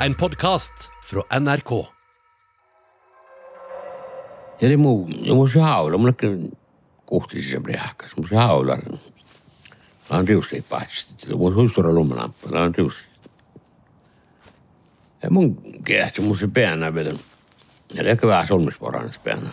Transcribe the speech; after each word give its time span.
En 0.00 0.14
podkast 0.14 0.90
fra 1.04 1.22
NRK. 1.40 1.70
Ja 4.60 4.68
oli 4.68 4.76
muu, 4.76 5.08
ja 5.08 5.34
mun 5.34 5.48
se 5.50 5.60
haula, 5.60 5.98
mulle 5.98 6.14
kohti 7.06 7.42
se 7.42 7.60
priahkas, 7.60 8.16
mun 8.16 8.28
se 8.28 8.36
haula. 8.36 8.76
Mä 10.10 10.16
oon 10.16 10.26
tiusti 10.26 10.64
paitsi, 10.68 11.06
mun 11.34 11.54
huistura 11.54 11.92
lumelamppa, 11.92 12.48
mä 12.48 12.60
oon 12.60 12.72
tiusti. 12.72 13.02
Ja 15.22 15.30
mun 15.30 15.62
kehti 15.84 16.20
mun 16.20 16.36
se 16.36 16.48
päänä 16.48 16.94
vielä. 16.94 17.18
Ja 17.94 18.02
ehkä 18.02 18.26
vähän 18.26 18.46
solmisporannus 18.46 19.18
päänä. 19.18 19.50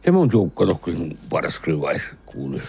Se 0.00 0.10
mun 0.10 0.30
joukko 0.32 0.66
tohkin 0.66 1.18
paras 1.30 1.58
kryvais 1.58 2.02
kuuli. 2.26 2.62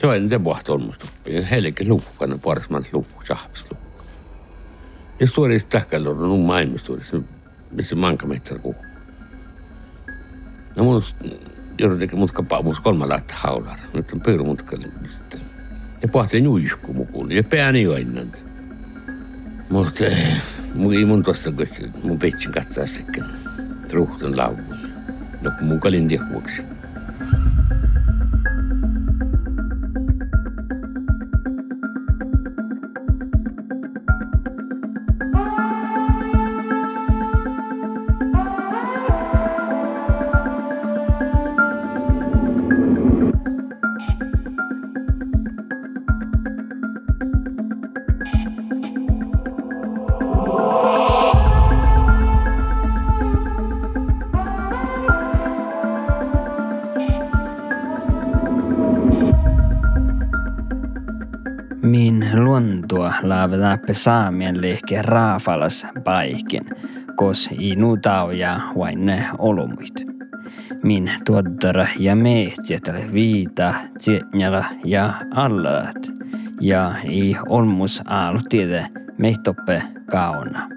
see 0.00 0.10
oli 0.10 0.38
puhta 0.44 0.72
olmustuppi. 0.72 1.50
Helikin 1.50 1.88
luukkainen 1.88 2.40
parsman 2.40 2.84
luukku, 2.92 3.22
sahvis 3.24 3.70
luukku. 3.70 4.04
Ja 5.20 5.26
stuorista 5.26 5.70
tähkällä 5.70 6.10
on 6.10 6.40
maailmistuorissa, 6.40 7.20
missä 7.70 7.96
manka 7.96 8.26
metsä 8.26 8.58
kuukku. 8.58 8.84
No 10.76 10.84
mun 10.84 11.02
joudun 11.78 11.98
tekemään 11.98 12.20
mutka 12.20 12.42
paamus 12.42 12.80
kolmella 12.80 13.20
haular. 13.32 13.78
Nyt 13.94 14.12
on 14.12 14.20
pyyrumutkalla 14.20 14.84
sitten. 15.06 15.40
Ja 16.02 16.08
pohtin 16.08 16.44
juihku 16.44 16.92
mukuun 16.92 17.32
ja 17.32 17.44
pääni 17.44 17.82
jo 17.82 17.96
ennen. 17.96 18.30
Eh, 18.34 18.42
Mutta 19.70 20.04
mun 20.74 20.94
ei 20.94 21.04
mun 21.04 21.22
tuosta 21.22 21.52
kohti, 21.52 21.90
mun 22.02 22.18
pitsin 22.18 22.52
katsaa 22.52 22.86
sitten 22.86 23.24
ruhtun 23.92 24.36
laukuun. 24.36 24.78
No 25.40 25.50
kun 25.58 25.66
mun 25.66 25.80
kalin 25.80 26.08
tihkuvaksi. 26.08 26.62
Laavatappe 63.22 63.94
saamien 63.94 64.62
lehke 64.62 65.02
raafalas 65.02 65.86
paikin, 66.04 66.64
kos 67.16 67.48
i 67.58 67.76
nutau 67.76 68.30
ja 68.30 68.60
vain 68.78 69.10
olumuit. 69.38 70.04
Min 70.82 71.10
tuottara 71.24 71.86
ja 71.98 72.16
mehtsietäle 72.16 73.12
viita, 73.12 73.74
tsietnjala 73.98 74.64
ja 74.84 75.14
allat, 75.30 76.10
ja 76.60 76.94
i 77.04 77.36
olmus 77.48 78.02
aalu 78.06 78.38
tiede 78.48 78.86
mehtoppe 79.18 79.82
kauna. 80.10 80.68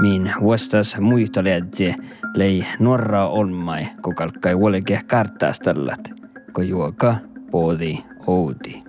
Min 0.00 0.32
vuostas 0.40 0.96
muistoledje 1.00 1.94
lei 2.34 2.66
norra 2.78 3.26
olmai, 3.26 3.88
kokalkkai 4.00 4.58
vuoleke 4.58 5.00
karttaastallat, 5.06 6.12
ko 6.52 6.62
juoka 6.62 7.16
poodi 7.50 7.98
outi. 8.26 8.82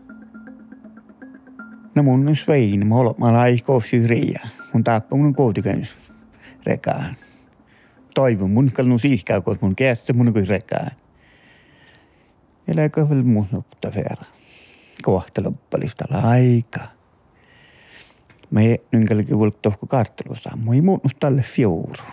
No 1.96 2.04
mun 2.04 2.30
on 2.30 2.36
svein, 2.36 2.88
mä 2.88 2.96
olen, 2.96 3.64
koossi 3.64 4.08
riiä. 4.08 4.48
Mun 4.74 4.84
taappa 4.84 5.16
mun 5.16 5.36
koutikäynys 5.36 5.98
rekaan. 6.66 7.16
Toivon 8.16 8.52
mun 8.52 8.72
kalnu 8.72 9.00
siihkää, 9.00 9.42
koska 9.42 9.66
mun 9.66 9.76
kästä 9.76 10.14
mun 10.14 10.34
kuin 10.34 10.48
rekaan. 10.48 10.92
Eläkö 12.68 13.10
vielä 13.10 13.24
mun 13.24 13.48
nopta 13.52 13.92
verran. 13.96 14.32
Kohta 15.04 15.44
loppalista. 15.44 16.06
Mä 18.52 18.62
ei 18.62 18.82
nynkälläkin 18.92 19.40
voi 19.40 19.52
tohko 19.52 19.88
karttelussa. 19.88 20.58
Mä 20.66 20.74
ei 20.74 20.82
muutnut 20.82 21.14
tälle 21.20 21.42
fjouru. 21.42 22.04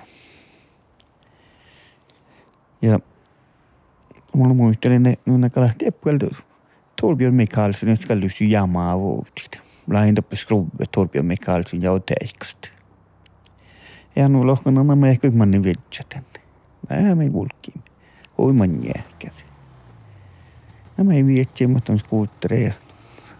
Ja 2.83 2.99
mulla 4.35 4.55
muistelin 4.55 5.03
ne, 5.03 5.17
kun 5.25 5.51
lähti 5.57 5.87
eppeltä 5.87 6.27
Torbjörn 7.01 7.35
Mikaelsen 7.35 7.97
ska 7.97 8.21
lyssna 8.21 8.47
jammaa 8.47 8.99
vuotit. 8.99 9.70
Lähinnä 9.91 10.23
Torbjörn 10.93 11.27
Mikaelsen 11.27 11.83
ja 11.83 11.91
teikst. 12.07 12.59
Ja 14.17 14.29
nu 14.29 14.47
lohkana 14.47 14.85
mä 14.85 15.09
ehkä 15.09 15.31
manni 15.31 15.63
viltsätän. 15.63 16.25
Mä 16.91 17.15
me 17.15 17.33
vulkin. 17.33 17.83
Oi 18.39 18.53
man 18.53 18.85
jähkäs. 18.85 19.45
Ja 20.99 21.05
mä 21.05 21.15
ei 21.15 21.27
vietsi, 21.27 21.67
mutta 21.67 21.93
on 21.93 21.99
skuuttereja. 21.99 22.73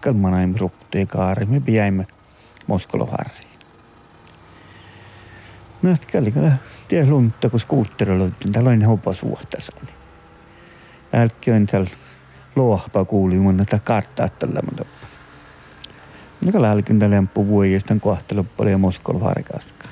Kalmanaim 0.01 0.55
ruptee 0.59 1.07
kaari. 1.07 1.47
Me 1.47 1.61
piäimme 1.61 2.07
Moskoloharriin. 2.67 3.51
Mä 5.83 5.97
käli 6.07 6.33
kyllä 6.33 6.57
tie 6.89 7.07
lunta, 7.07 7.51
kun 7.51 7.61
skuutterilla 7.61 8.19
löytyin. 8.19 8.53
Täällä 8.53 8.71
on 8.71 8.83
hopa 8.83 9.13
suhtassa. 9.13 9.73
Älkki 11.13 11.51
on 11.51 11.67
täällä 11.67 11.91
lohpa 12.57 13.05
kuuli 13.05 13.35
mun 13.35 13.57
näitä 13.57 13.79
karttaa 13.79 14.29
tällä. 14.29 14.63
Mikä 16.45 16.63
lälkin 16.63 16.99
tällä 16.99 17.17
lempu 17.17 17.47
vuojistan 17.47 18.01
kohtelu 18.01 18.45
paljon 18.57 18.81
Moskol 18.81 19.21
varikasta. 19.21 19.89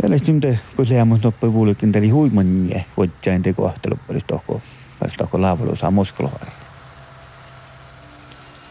Siellä 0.00 0.18
sitten 0.18 0.40
te, 0.40 0.58
kun 0.76 0.86
se 0.86 1.04
mun 1.04 1.20
toppa 1.20 1.52
vuolikin 1.52 1.92
täli 1.92 2.10
huiman 2.10 2.66
nie, 2.66 2.84
voitjain 2.96 3.42
te 3.42 3.52
kohtelu 3.52 3.96
paljon 4.06 4.22
tohko, 4.26 4.60
vai 5.00 5.10
tohko 5.18 5.40
laavalu 5.40 5.76
saa 5.76 5.90
Moskol 5.90 6.26
varikasta. 6.26 6.70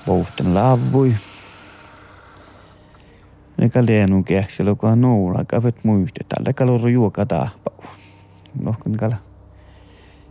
Vouhtan 0.07 0.53
laavui. 0.53 1.15
Mikä 3.61 3.85
leenu 3.85 4.23
kähtsellä, 4.23 4.75
kun 4.75 4.89
on 4.89 5.01
noula, 5.01 5.45
kävet 5.45 5.83
muiste, 5.83 6.25
tällä 6.29 6.53
kaloro 6.53 6.87
juoka 6.87 7.25
taapau. 7.25 7.83
Lohkan 8.63 8.97
kala. 8.97 9.15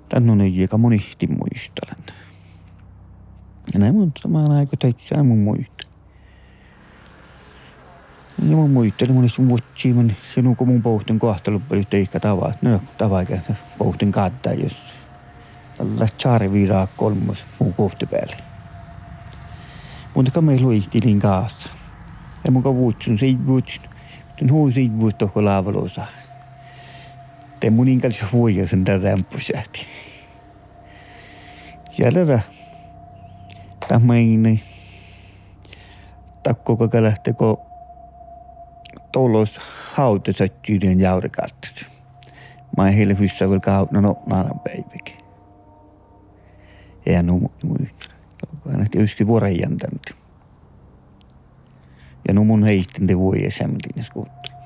Tän 0.08 0.30
on 0.30 0.40
ei 0.40 0.60
joka 0.60 0.78
monihti 0.78 1.26
muistelen. 1.26 2.04
Ja 3.72 3.78
näin 3.80 3.94
mun 3.94 4.12
samaan 4.22 4.50
aikaan 4.50 4.78
täitsää 4.78 5.22
mun 5.22 5.38
muista. 5.38 5.88
Ja 8.48 8.56
mun 8.56 8.70
muistelin 8.70 9.28
sun 9.28 9.48
vuotsiin, 9.48 9.96
mun 9.96 10.12
sinun 10.34 10.56
kun 10.56 10.68
mun 10.68 10.82
pohtin 10.82 11.18
kohtelu 11.18 11.62
oli 11.70 11.84
teikka 11.90 12.20
tavat. 12.20 12.62
No 12.62 12.80
tavaikä 12.98 13.40
pohtin 13.78 14.12
kattaa, 14.12 14.52
jos 14.52 14.76
tällä 15.78 16.06
tsaari 16.16 16.52
viiraa 16.52 16.86
kolmos 16.86 17.46
mun 17.58 17.74
kohti 17.74 18.06
päälle. 18.06 18.36
Mutta 20.14 20.40
me 20.40 20.60
luihtilin 20.60 21.18
kanssa. 21.18 21.68
Ja 22.44 22.50
mun 22.50 22.64
vuotsin. 22.64 23.18
Tän 24.36 24.50
huu 24.50 24.70
siitä 24.70 25.00
vuotta 25.00 25.18
tohko 25.18 25.44
laavalosa. 25.44 26.06
Te 27.60 27.70
mun 27.70 27.88
inkallis 27.88 28.32
huijasen 28.32 28.84
tätä 28.84 29.04
rämppusähti. 29.04 29.86
Siellä 31.90 32.42
tämmöinen 33.88 34.60
takko 36.42 36.76
koko 36.76 37.02
lähteko 37.02 37.66
tulos 39.12 39.60
hautasattyiden 39.94 41.00
jaurikattet. 41.00 41.86
Mä 42.76 42.88
en 42.88 42.94
heille 42.94 43.18
hyssä 43.18 43.48
vielä 43.48 43.60
kautna 43.60 44.00
no 44.00 44.22
naanan 44.26 44.60
päiväkin. 44.60 45.18
Ja 47.06 47.22
no. 47.22 47.40
Nähti 48.64 48.98
yski 48.98 49.26
vuoren 49.26 49.60
jäntäntä. 49.60 50.14
Ja 52.28 52.34
no 52.34 52.44
mun 52.44 52.64
heittin 52.64 53.06
te 53.06 53.18
voi 53.18 53.42
ja 53.42 53.50
skuutti. 54.02 54.57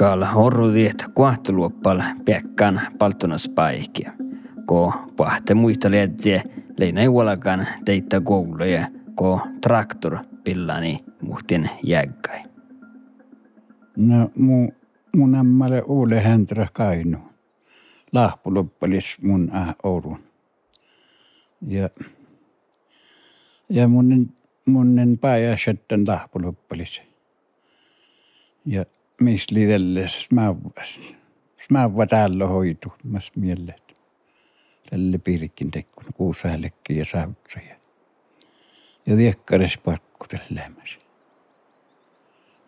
Kal 0.00 0.24
horrudiet 0.24 1.04
kuahtaluoppal 1.14 2.02
piekkan 2.24 2.80
paltunas 2.98 3.48
paikia. 3.48 4.12
Ko 4.66 4.92
pahte 5.16 5.54
muista 5.54 5.90
lietse 5.90 6.42
leinai 6.78 7.08
uolakan 7.08 7.66
teitä 7.84 8.20
kouluja, 8.20 8.86
ko 9.14 9.40
traktor 9.60 10.18
pillani 10.44 10.98
muhtin 11.22 11.70
jäggai. 11.82 12.42
No 13.96 14.30
mun, 14.34 14.72
mun 15.16 15.34
ammalle 15.34 15.82
Uule 15.82 16.20
Hänträ 16.20 16.66
Kainu. 16.72 17.18
Lahpuloppalis 18.12 19.18
mun 19.22 19.50
äh, 19.54 19.74
Oulun. 19.82 20.18
Ja, 21.66 21.88
ja 23.68 23.88
mun 23.88 24.32
munnen 24.64 25.18
päivä 25.18 25.56
sitten 25.56 26.04
lahpuluppalisi. 26.06 27.02
Ja 28.66 28.84
missä 29.20 29.54
liitelle 29.54 30.08
smävväs. 30.08 31.00
Smävva 31.66 32.06
täällä 32.06 32.46
hoitu, 32.46 32.92
mas 33.08 33.32
mielet. 33.36 34.00
Tälle 34.90 35.18
piirikin 35.18 35.70
tekkun 35.70 36.12
kuusäällekin 36.14 36.96
ja 36.96 37.04
saavutsaja. 37.04 37.76
Ja 39.06 39.16
tiekkares 39.16 39.78
pakku 39.78 40.26
tälle 40.28 40.44
lämmäsi. 40.50 40.98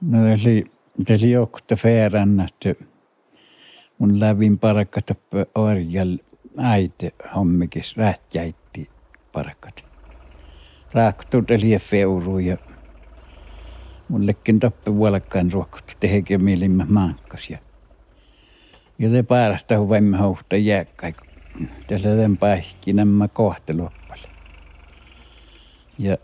No 0.00 0.26
eli, 0.26 0.64
eli 1.08 1.30
jokta 1.30 1.76
färän, 1.76 2.40
että 2.40 2.84
mun 3.98 4.20
lävin 4.20 4.58
parakat 4.58 5.06
orjal 5.54 6.18
äiti 6.58 7.14
hommikis 7.34 7.96
rähtjäitti 7.96 8.90
parakat. 9.32 9.82
Raktut 10.92 11.50
eli 11.50 11.78
feuru 11.78 12.38
ja 12.38 12.56
mullekin 14.12 14.60
toppe 14.60 14.94
vuolakkaan 14.94 15.52
ruokut 15.52 15.96
tehekö 16.00 16.38
mielimmä 16.38 16.86
mankkas 16.88 17.50
ja 17.50 17.58
ja 18.98 19.10
te 19.10 19.22
päästä 19.22 19.78
huvemme 19.78 20.16
houhta 20.16 20.56
jääkkai. 20.56 21.14
Tässä 21.86 22.08
tämän 22.08 22.36
päihki 22.36 22.92
nämä 22.92 23.28
kohteluppalle. 23.28 24.28
Ja 25.98 26.16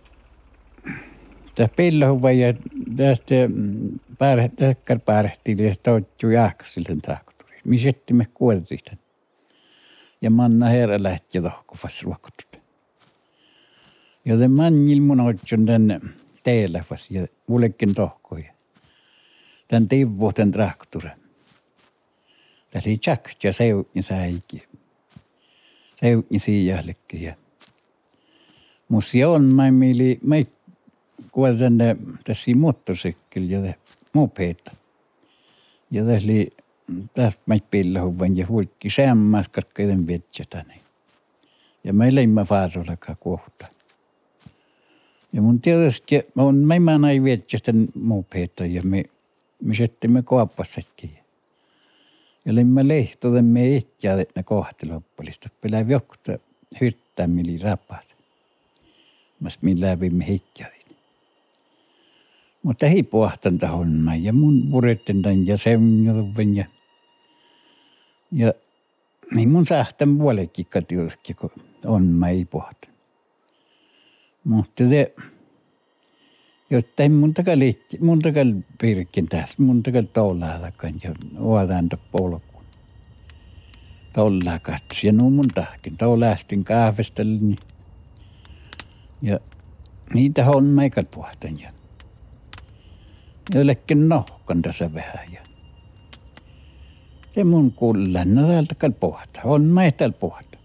tässä 1.54 1.74
pillahu 1.76 2.28
ja 2.28 2.54
tästä 2.96 3.34
pääräkkär 4.18 4.98
päärähtiin 4.98 5.58
ja 5.58 5.74
toittu 5.82 6.30
jääksilten 6.30 7.02
traktori. 7.02 7.60
Me 8.12 8.26
kuoltiin. 8.34 8.98
Ja 10.22 10.30
manna 10.30 10.66
herra 10.66 11.02
lähti 11.02 11.40
tohkuvassa 11.40 12.04
ruokutut. 12.04 12.60
Joten 14.24 14.50
manjil 14.50 15.00
mun 15.00 15.20
otsun 15.20 15.66
tänne 15.66 16.00
teillä 16.42 16.84
ja 17.10 17.26
mullekin 17.46 17.94
tohkoja. 17.94 18.52
Tän 19.68 19.88
tivvuhten 19.88 20.50
traktorin. 20.50 21.10
Tässä 22.70 22.90
oli 22.90 22.98
Jack 23.06 23.44
ja 23.44 23.52
seutni 23.52 24.02
säikin. 24.02 24.62
Seutni 25.96 26.38
siijällekin. 26.38 27.22
Ja 27.22 27.34
musta 28.88 29.28
on, 29.28 29.44
mä 29.44 29.70
mieli, 29.70 30.18
mä 30.22 30.36
kuolen 31.32 31.78
tässä 32.24 32.50
moottorsikkel 32.56 33.42
ja 33.42 33.74
mopeeta. 34.12 34.70
Ja 35.90 36.04
tässä 36.04 36.28
tässä 37.14 37.40
mä 37.46 37.54
pillahu 37.70 38.14
ja 38.34 38.46
huikki 38.46 38.90
semmas 38.90 39.48
katkaiden 39.48 40.06
vietsätäni. 40.06 40.80
Ja 41.84 41.92
mä 41.92 42.04
leimmä 42.10 42.44
faarollakaan 42.44 43.18
kohta. 43.20 43.66
Ja 45.32 45.42
mun 45.42 45.60
tietysti, 45.60 46.14
mä 46.34 46.80
mä 46.80 46.98
näin 46.98 47.24
vietsätän 47.24 47.88
mopeeta 47.94 48.66
ja 48.66 48.82
me, 48.82 49.04
me 49.62 49.74
sitten 49.74 50.10
me 50.10 50.22
koapassakin. 50.22 51.18
Ja 52.44 52.54
lämmä 52.54 52.88
lehtoden 52.88 53.44
me 53.44 53.76
itjää 53.76 54.16
ne 54.16 54.42
kohteloppolista. 54.42 55.48
Pelää 55.60 55.80
jokta 55.80 56.38
hyttää 56.80 57.26
mili 57.26 57.58
rapat. 57.58 58.16
Mas 59.40 59.58
min 59.62 59.80
läpi 59.80 60.10
me 60.10 60.26
hitjää. 60.26 60.78
Mutta 62.62 62.86
ei 62.86 63.02
pohtan 63.02 63.58
tahon 63.58 63.88
mä 63.88 64.16
ja 64.16 64.32
mun 64.32 64.66
muretten 64.66 65.22
tän 65.22 65.46
ja 65.46 65.58
semjoven 65.58 66.56
ja 66.56 66.64
ja 68.32 68.52
niin 69.34 69.48
mun 69.48 69.66
sähtän 69.66 70.18
puolekin 70.18 70.66
katiuskin, 70.66 71.36
kun 71.36 71.50
on 71.86 72.06
mä 72.06 72.28
ei 72.28 72.44
pohta. 72.44 72.87
Mutta 74.48 74.84
te, 74.88 75.12
jotta 76.70 77.02
ei 77.02 77.08
mun 77.08 77.34
takal 77.34 77.58
mun 78.00 78.18
takal 78.18 78.52
pirkin 78.80 79.28
tässä, 79.28 79.62
mun 79.62 79.82
takal 79.82 80.02
tollaadakan 80.12 80.94
ja 81.04 81.14
oatan 81.38 81.88
polkuun. 82.12 82.64
Tollaa 84.12 84.58
katsi 84.58 85.06
ja 85.06 85.12
nuo 85.12 85.30
mun 85.30 85.48
tahkin, 85.54 85.96
tollaastin 85.96 86.64
kahvestelin 86.64 87.56
ja 89.22 89.38
niitä 90.14 90.50
on 90.50 90.64
meikat 90.64 91.10
puhtan 91.10 91.60
ja 91.60 91.70
jollekin 93.54 94.08
nohkan 94.08 94.62
tässä 94.62 94.94
vähän 94.94 95.32
ja 95.32 95.42
se 97.34 97.44
mun 97.44 97.72
kullan, 97.72 98.34
no 98.34 98.46
täältä 98.46 98.74
kal 98.74 98.92
pohta, 98.92 99.40
on 99.44 99.62
meitä 99.62 100.10
pohta. 100.10 100.58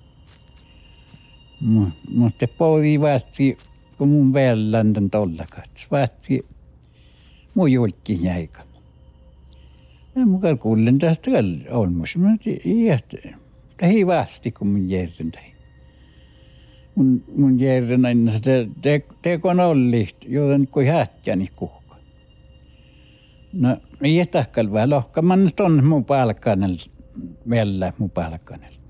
Mutta 2.10 2.48
poodi 2.58 3.00
vaatsi 3.00 3.58
kun 3.98 4.08
mun 4.08 4.34
vällän 4.34 4.94
tolla 5.12 5.46
kats. 5.50 5.92
Vaatsi 5.92 6.46
mun 7.56 7.72
julkki 7.72 8.20
jäika. 8.22 8.62
Ja 10.16 10.26
mukaan 10.26 10.60
kuulen 10.60 11.00
tästä 11.00 11.32
olmus. 11.72 12.18
Mä 12.18 12.38
tiedän, 12.44 13.40
tähi 13.78 14.08
vasti 14.08 14.52
kun 14.52 14.68
mun 14.68 14.90
järjen 14.90 15.32
tähi. 15.32 15.54
Mun, 16.96 17.24
mun 17.36 17.60
järjen 17.60 18.06
aina 18.06 18.32
se 18.32 18.68
te, 18.82 19.06
tekon 19.22 19.60
olli, 19.60 20.08
joten 20.28 20.68
kuin 20.68 20.88
hätkäni 20.88 21.48
kuhka. 21.56 21.96
No, 23.54 23.78
ei 24.02 24.16
jätäkkäl 24.16 24.72
vähän 24.72 24.90
lohka. 24.90 25.22
Mä 25.22 25.36
nyt 25.36 25.60
on 25.60 25.86
mun 25.86 26.06
palkkanel, 26.06 26.76
vielä 27.50 27.94
mun 27.98 28.10
palkkanelta 28.10 28.84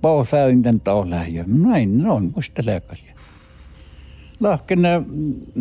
pausaadin 0.00 0.62
tän 0.62 0.80
tohlaan 0.80 1.34
ja 1.34 1.44
näin 1.46 2.06
on 2.06 2.32
musta 2.36 2.62
läkäsiä. 2.66 3.14
Lahkena 4.40 4.88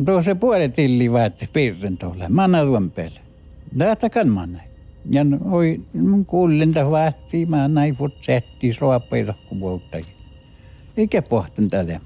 tuossa 0.06 0.36
puolet 0.36 0.74
tilli 0.74 1.12
vaatsi 1.12 1.50
piirren 1.54 1.98
tohlaan. 1.98 2.33
Mä 2.33 2.44
annan 2.44 2.68
tuon 2.68 2.92
päälle. 2.92 3.19
Lähtäkään 3.75 4.30
mä 4.30 4.45
näin. 4.45 4.69
Ja 5.12 5.25
oi, 5.51 5.81
mun 5.94 6.25
kuulin 6.25 6.74
vaatsi, 6.92 7.45
mä 7.45 7.68
näin 7.68 7.95
fut 7.95 8.13
setti 8.21 8.74
suopeita 8.74 9.33
kuvuutta. 9.50 9.98
Eikä 10.98 11.21
pohtan 11.21 11.69
tätä. 11.69 12.00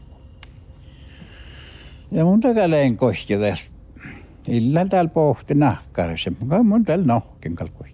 Ja 2.11 2.25
mun 2.25 2.39
takaleen 2.39 2.97
koski 2.97 3.37
tässä. 3.37 3.71
Illalla 4.47 4.89
täällä 4.89 5.09
pohti 5.09 5.55
nahkarissa. 5.55 6.31
Mun 6.63 6.85
täällä 6.85 7.05
nohkin 7.05 7.55
kalkoi 7.55 7.90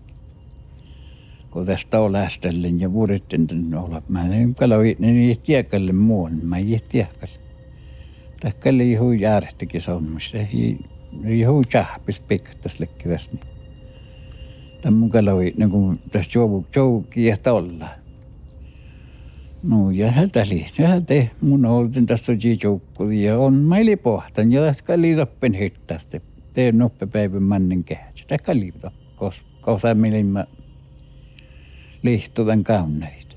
kun 1.58 1.66
tästä 1.66 2.00
on 2.00 2.12
lähtellen 2.12 2.80
ja 2.80 2.94
vuodetten 2.94 3.48
olla. 3.76 4.02
Mä 4.10 4.36
en 4.36 4.56
kaloi, 4.56 4.96
ne 5.00 5.10
ei 5.10 5.40
tiekalle 5.44 5.92
muun, 5.92 6.40
mä 6.44 6.58
ei 6.58 6.78
tiekalle. 6.90 7.40
Täkkälle 8.40 8.84
ei 8.84 8.96
hui 8.96 9.22
järjestikin 9.22 9.82
sonmassa, 9.82 10.38
ei, 10.38 10.80
ei 11.24 11.44
hui 11.44 11.64
tjahpis 11.64 12.20
pikkas 12.20 12.80
lekki 12.80 13.10
tästä. 13.10 13.38
Tämä 14.82 15.10
kaloi, 15.10 15.54
niin 15.58 15.70
kuin 15.70 16.00
tästä 16.12 16.38
jouvu, 16.38 16.66
jouki 16.76 17.26
ja 17.26 17.38
tolla. 17.38 17.90
No 19.64 19.92
ja 19.92 20.12
hältä 20.12 20.46
liittyy, 20.50 20.86
hältä 20.86 21.14
mun 21.42 21.66
oltin 21.66 22.06
tässä 22.06 22.34
joukku 22.64 23.04
ja 23.04 23.40
on 23.40 23.54
meili 23.54 23.96
pohtan 23.96 24.52
ja 24.52 24.62
tästä 24.62 24.84
kalli 24.88 25.16
toppen 25.16 25.60
hyttästä. 25.60 26.22
Teen 26.54 26.78
noppepäivän 26.78 27.44
mannen 27.44 27.84
kehä. 27.84 28.12
Kalli 28.46 28.74
koska 29.16 29.48
kosa 29.62 29.96
mä 30.24 30.46
lihtuvan 32.04 32.64
kauneita. 32.64 33.36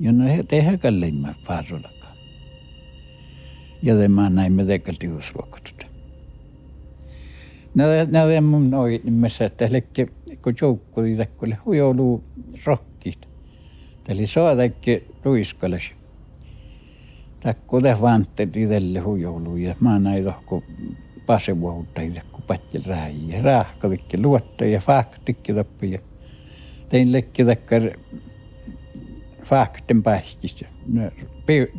Ja 0.00 0.12
no 0.12 0.24
he 0.24 0.42
tehdään 0.42 0.78
kalliimman 0.78 1.36
varrolakaan. 1.48 2.16
Joten 3.82 4.12
mä 4.12 4.30
näin 4.30 4.52
me 4.52 4.64
tekalti 4.64 5.08
usruokotut. 5.08 5.86
No, 7.74 7.84
no, 8.10 8.42
mun 8.42 8.70
noin 8.70 9.00
nimessä, 9.04 9.44
että 9.44 9.68
lekki, 9.70 10.06
kun 10.42 10.54
joukkuli 10.60 11.16
tekkuli 11.16 11.54
hujoulu 11.64 12.24
rokkit. 12.64 13.18
Eli 14.08 14.26
saadakki 14.26 15.04
ruiskalle. 15.24 15.80
Takku 17.40 17.80
te 17.80 18.00
vantet 18.00 18.56
itselle 18.56 18.98
hujoulu 18.98 19.56
ja 19.56 19.74
mä 19.80 19.98
näin 19.98 20.24
tohku 20.24 20.64
pasevuohuttajille, 21.26 22.22
kun 22.32 22.42
pätjel 22.42 22.82
rääjiä. 22.86 23.42
Rahkalikki 23.42 24.22
luotto 24.22 24.64
ja 24.64 24.80
faktikki 24.80 25.54
toppi 25.54 25.90
ja 25.90 25.98
tein 26.88 27.12
lekki 27.12 27.44
takkar 27.44 27.82
fakten 29.44 30.02
pähkistä. 30.02 30.66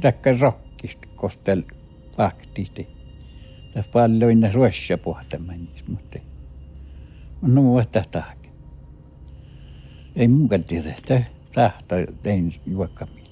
Takkar 0.01 0.39
rokkista 0.39 1.07
kostel 1.15 1.63
faktista. 2.17 2.81
Tässä 3.73 3.91
paljon 3.91 4.39
ne 4.39 4.51
ruossa 4.51 4.97
pohtamannis, 4.97 5.87
mutta 5.87 6.19
on 7.43 7.55
nuotta 7.55 8.01
tahke. 8.11 8.49
Ei 10.15 10.27
muukaan 10.27 10.63
tiedä 10.63 10.93
sitä 10.97 11.23
tahta 11.53 11.95
tein 12.23 12.51
juokkaminen. 12.65 13.25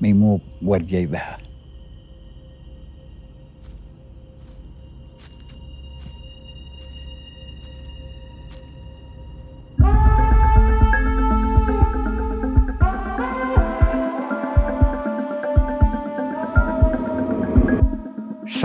Me 0.00 0.14
muu 0.14 0.42
vuodia 0.64 1.10
vähän. 1.10 1.45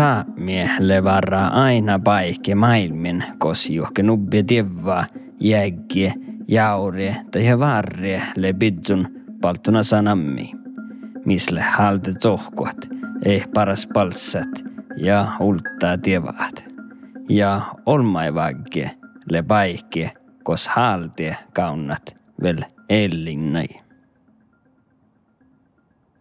Saamiehelle 0.01 1.03
varaa 1.03 1.63
aina 1.63 1.99
paikki 1.99 2.55
maailmin, 2.55 3.23
kos 3.37 3.69
juhke 3.69 4.03
nubbi 4.03 4.43
tivva, 4.43 5.03
jäggie, 5.39 6.13
jaurie 6.47 7.15
tai 7.31 7.59
varrie 7.59 8.21
le 8.35 8.53
bidsun 8.53 9.07
paltuna 9.41 9.83
sanammi. 9.83 10.51
Misle 11.25 11.61
halte 11.61 12.13
tohkuat, 12.13 12.89
ei 13.25 13.43
paras 13.53 13.87
palsat 13.93 14.63
ja 14.97 15.27
ultaa 15.39 15.97
tievaat. 15.97 16.63
Ja 17.29 17.61
olmaivaggie 17.85 18.91
le 19.29 19.43
paikki, 19.43 20.09
kos 20.43 20.67
haltie 20.67 21.37
kaunat 21.53 22.15
vel 22.43 22.63
ellinnai. 22.89 23.67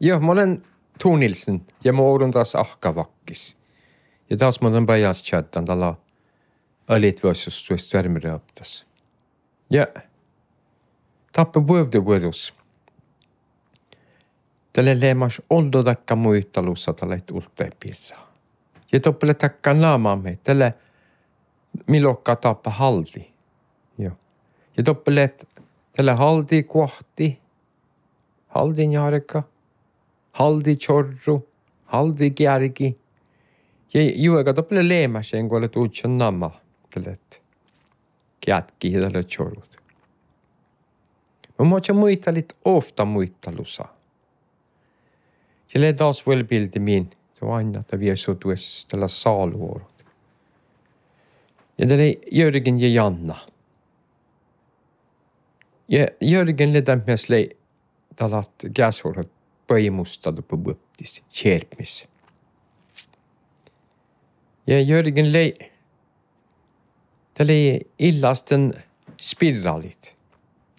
Joo, 0.01 0.21
mä 0.21 0.33
olen 0.33 0.63
Tuu 1.03 1.17
Nilsen 1.17 1.61
ja 1.85 1.93
mä 1.93 2.03
oudun 2.03 2.31
taas 2.31 2.55
ahkavakkis. 2.55 3.60
Ja 4.31 4.37
taas 4.37 4.61
mä 4.61 4.69
olen 4.69 4.87
pajas 4.87 5.25
chattan 5.25 5.65
tällä 5.65 5.95
alit 6.89 7.25
versus 7.25 7.67
tuossa 7.67 7.91
särmireaptas. 7.91 8.87
Ja 9.71 9.87
tappa 11.33 11.67
vuodet 11.67 12.05
vuodos. 12.05 12.55
Tälle 14.73 15.01
leemas 15.01 15.43
oldo 15.51 15.83
takka 15.83 16.17
muistelussa 16.17 16.93
tälle 16.93 17.23
ulteen 17.33 17.73
pirraa. 17.81 18.33
Ja 18.93 19.01
toppele 19.01 19.35
takka 19.35 19.75
naamaamme, 19.75 20.39
tälle 20.45 20.75
milokka 21.87 22.37
tappa 22.37 22.71
haldi. 22.71 23.31
Joo. 23.99 24.13
Ja 24.77 24.83
toppele 24.83 25.35
tälle 25.97 26.13
haldi 26.13 26.63
kohti, 26.63 27.41
haldin 28.47 28.93
jaareka, 28.93 29.43
haldi 30.33 30.77
chorru, 30.77 31.49
haldi 31.85 32.31
kärki. 32.31 33.00
Juega 33.95 34.55
ta 34.55 34.63
pole 34.63 34.89
leema, 34.89 35.23
sen 35.23 35.49
kuole 35.49 35.69
tuutsun 35.69 36.19
namma. 36.19 36.51
Tällät. 36.91 37.43
Kiatki 38.41 38.93
hitalle 38.93 39.23
cholut. 39.23 39.77
Mä 41.59 41.65
muutsa 41.65 41.95
muittalit 41.95 42.53
ofta 42.65 43.05
muittalusa. 43.05 43.85
Sille 45.67 45.93
taas 45.93 46.27
veel 46.27 46.45
pildi 46.45 46.79
min. 46.79 47.11
Tuo 47.39 47.53
aina 47.53 47.83
ta 47.83 47.99
vie 47.99 48.17
sutuessa 48.17 48.89
tällä 48.89 49.09
saaluorot. 49.09 50.07
Ja 51.79 51.87
tälle 51.87 52.15
Jörgen 52.33 52.81
ja 52.81 52.89
Janna. 52.89 53.37
Ja 55.89 56.07
Jörgen 56.21 56.73
ledän 56.73 57.03
myös 57.07 57.29
lei 57.29 57.57
talat 58.17 58.51
käsurat 58.75 59.29
põimustadu 59.71 60.43
põbõptis, 60.43 61.21
tšerpmis 61.31 62.10
Ja 64.71 64.81
Jörgen 64.81 65.33
lei 65.33 65.55
tälle 67.35 67.81
illasten 67.99 68.75
spiralit. 69.21 70.17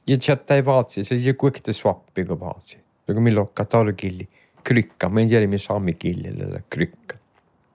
Ja 0.07 0.15
chatta 0.15 0.55
ei 0.55 0.65
vaatsi, 0.65 1.03
se 1.03 1.15
oli 1.15 1.33
kuikte 1.33 1.73
swappiga 1.73 2.39
vaatsi. 2.39 2.77
Nagu 3.07 3.19
millokka 3.19 3.65
tarkilli 3.65 4.29
krykka, 4.63 5.09
mä 5.09 5.21
en 5.21 5.27
tiedä 5.27 5.47
missä 5.47 5.67
sami 5.67 5.93
kielellä 5.93 6.61
krykka. 6.69 7.17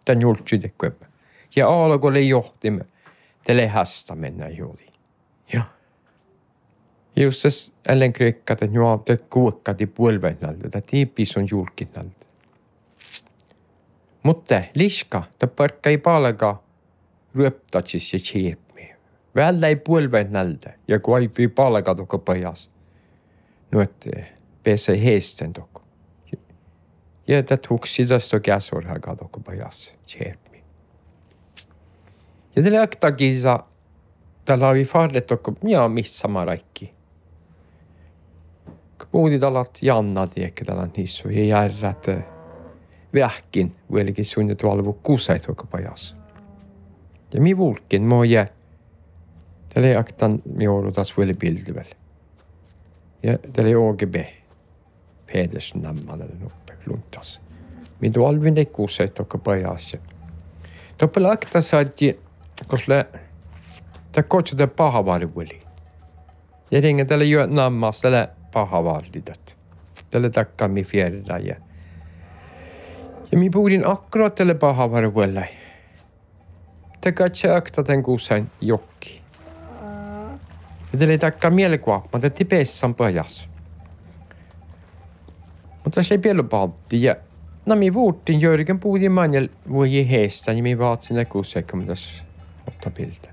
Tän 0.05 0.21
jultsi 0.21 0.59
tekevä. 0.59 1.07
Ja 1.57 1.69
alkolle 1.69 2.21
johtimme, 2.21 2.85
tälle 3.45 3.67
hästä 3.67 4.15
mennä 4.15 4.49
juuri. 4.49 4.87
Ja. 5.53 5.63
Just 7.17 7.39
se 7.39 7.73
ellen 7.89 8.13
krykka, 8.13 8.53
että 8.53 8.67
nuo 8.67 8.99
te 8.99 9.17
kuokkati 9.17 9.87
puolvenalta, 9.87 10.67
että 10.67 10.81
tiipis 10.81 11.37
on 11.37 11.47
julkinalta. 11.51 12.26
Mutta 14.27 14.63
liska 14.75 15.23
taparkkai 15.39 15.99
paalaga 15.99 16.63
ryöptatsisse 17.35 18.19
siirmi. 18.19 18.95
Välillä 19.35 19.69
ei 19.69 19.77
puolven 19.77 20.33
nältä 20.33 20.73
ja 20.89 21.01
kun 21.01 21.15
aipi 21.15 21.49
paalaga 21.49 21.95
tukka 21.95 22.19
pajas. 22.19 22.71
No 23.71 23.81
et 23.81 24.09
pääse 24.65 25.05
heisten 25.05 25.53
tukka. 25.53 25.83
Ja 27.29 27.43
ta 27.43 27.57
tuksi 27.57 28.07
tästä 28.07 28.41
käsurhaga 28.41 29.17
tukka 29.17 29.41
pajas 29.41 29.93
siirmi. 30.05 30.65
Ja 32.57 32.63
tällä 32.63 32.83
aktagi 32.83 33.41
saa 33.41 33.71
tällä 34.45 34.69
oli 34.69 34.85
farret 34.85 35.27
tukka 35.27 35.53
minä 35.63 35.89
missä 35.89 36.29
raikki. 36.45 36.91
Muudi 39.13 39.39
talat 39.39 39.79
jannadi, 39.83 40.43
ehkä 40.43 40.65
talan 40.65 40.93
nissu 40.97 41.29
ja 41.29 41.45
järrätä. 41.45 42.36
Vähkin 43.17 43.77
vieläkin 43.93 44.25
suunnittu 44.25 44.71
alvu 44.71 44.93
kusait 44.93 45.47
pajas. 45.71 46.17
Ja 47.35 47.41
mi 47.41 47.57
vulkin 47.57 48.03
mo 48.03 48.25
jä. 48.25 48.47
Tälle 49.75 49.97
aktan 49.97 50.43
mi 50.55 50.69
olu 50.69 50.93
taas 50.93 51.19
vielä 51.19 51.35
bildivel. 51.35 51.85
Ja 53.23 53.39
tälle 53.53 53.77
OGB. 53.77 54.15
Pedersen 55.33 55.83
nammalle 55.83 56.25
nuppe 56.41 56.73
luntas. 56.87 57.41
Mi 58.01 58.11
tu 58.11 58.25
alvin 58.25 58.55
te 58.55 58.65
kusait 58.65 59.15
toko 59.15 59.39
pajas. 59.39 59.93
ja 59.93 59.99
Toppela 60.99 61.31
akta 61.31 61.61
saati, 61.61 62.21
koska 62.67 63.05
ta 64.13 64.23
kutsuta 64.23 64.67
pahavari 64.67 65.37
veli. 65.37 65.61
Ja 66.71 66.81
ringa 66.81 67.05
tälle 67.05 67.25
jo 67.25 67.47
nammas 67.47 68.01
tälle 68.01 68.29
pahavaridat. 68.53 69.59
Tälle 70.11 70.31
takkaa 70.31 70.69
mi 70.69 70.85
fjärda 70.85 71.39
ja 71.39 71.57
ja 73.33 73.39
mi 73.39 73.51
puhuttiin 73.51 73.87
akkurat 73.87 74.35
tälle 74.35 74.55
pahavari 74.55 75.15
veli. 75.15 75.41
Te 77.01 77.13
katse 77.13 77.51
akta 77.51 77.87
den 77.87 78.03
kuusain 78.03 78.51
jokki. 78.61 79.23
Ja 80.93 80.99
tälle 80.99 81.19
takkaa 81.19 81.51
mielikuoppa, 81.51 82.19
te 82.19 82.31
tipessan 82.31 82.95
pajas. 82.95 83.49
Mutta 85.85 86.03
se 86.03 86.15
ei 86.15 86.23
vielä 86.23 86.43
paltti 86.43 87.03
ja 87.03 87.17
No 87.67 87.77
mi 87.77 87.95
vuotin 87.95 88.41
Jörgen 88.41 88.81
puhutin 88.81 89.13
manjal 89.13 89.49
voi 89.73 90.11
heistä 90.11 90.53
ja 90.53 90.63
mi 90.63 90.79
vaatsin 90.79 91.17
ne 91.17 91.25
kuusekymmentäs 91.25 92.27
ottaa 92.69 92.93
piltä. 92.97 93.29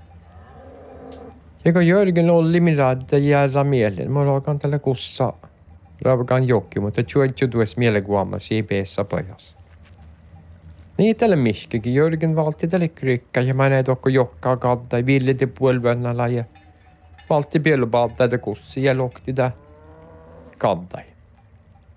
Ja 1.64 1.72
kun 1.72 1.86
Jörgen 1.86 2.30
oli 2.30 2.60
min 2.60 2.78
radda 2.78 3.18
järra 3.18 3.64
mielen, 3.64 4.12
mä 4.12 4.24
raakan 4.24 4.58
tällä 4.58 4.78
kussa 4.78 5.32
raakan 6.02 6.48
jokki, 6.48 6.80
mutta 6.80 7.02
juot 7.14 7.40
jo 7.40 7.48
tues 7.48 7.76
mielikuama 7.76 8.38
siipeessä 8.38 9.04
pajas. 9.04 9.56
Niin 10.98 11.16
tällä 11.16 11.36
miskikin 11.36 11.94
Jörgen 11.94 12.36
valti 12.36 12.68
tälle 12.68 12.88
krykkä 12.88 13.40
ja 13.40 13.54
mä 13.54 13.68
näin 13.68 13.84
tokko 13.84 14.08
jokkaa 14.08 14.56
kadda 14.56 14.98
ja 14.98 15.06
ville 15.06 15.34
te 15.34 15.46
puolvönnalla 15.46 16.28
ja 16.28 16.44
valti 17.30 17.60
pielupalta 17.60 18.14
tätä 18.14 18.38
kussi 18.38 18.84
ja 18.84 18.98
lokti 18.98 19.32
tä 19.32 19.50
kadda. 20.58 21.02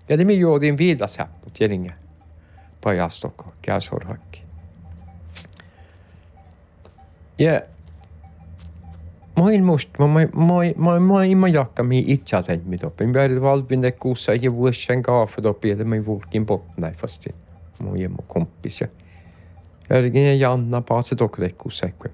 Ja 0.08 0.18
det 0.18 0.24
mi 0.24 0.38
juodin 0.38 0.78
viidasäpput 0.78 1.60
järinge 1.60 1.92
pajastokko 2.80 3.52
käsorhakki. 3.62 4.42
Ja 7.38 7.60
mä 9.40 9.50
en 9.52 9.64
muista, 9.64 9.92
mä, 9.98 10.06
mä, 10.06 10.20
mä, 10.20 10.54
mä, 10.76 11.00
mä, 11.00 11.36
mä 11.36 11.48
jakka 11.48 11.82
mi 11.82 12.04
itse 12.06 12.42
tänne 12.42 12.64
mit 12.66 12.84
upp. 12.84 13.00
Mä 13.00 13.12
började 13.12 13.40
valpin 13.40 13.82
det 13.82 13.92
kussa 13.92 14.34
ja 14.34 14.52
vuosen 14.52 15.02
kaafet 15.02 15.46
upp 15.46 15.64
ja 15.64 15.76
mä 15.76 16.06
vulkin 16.06 16.46
bottnai 16.46 16.92
Mä 17.80 17.96
ja 17.96 18.08
mun 18.08 18.24
kompis 18.26 18.80
ja 18.80 18.88
Jörgen 19.90 20.24
ja 20.24 20.34
Janna 20.34 20.80
pääset 20.80 21.20
också 21.20 21.40
det 21.40 21.52
kussa 21.58 21.86
ekvem. 21.86 22.12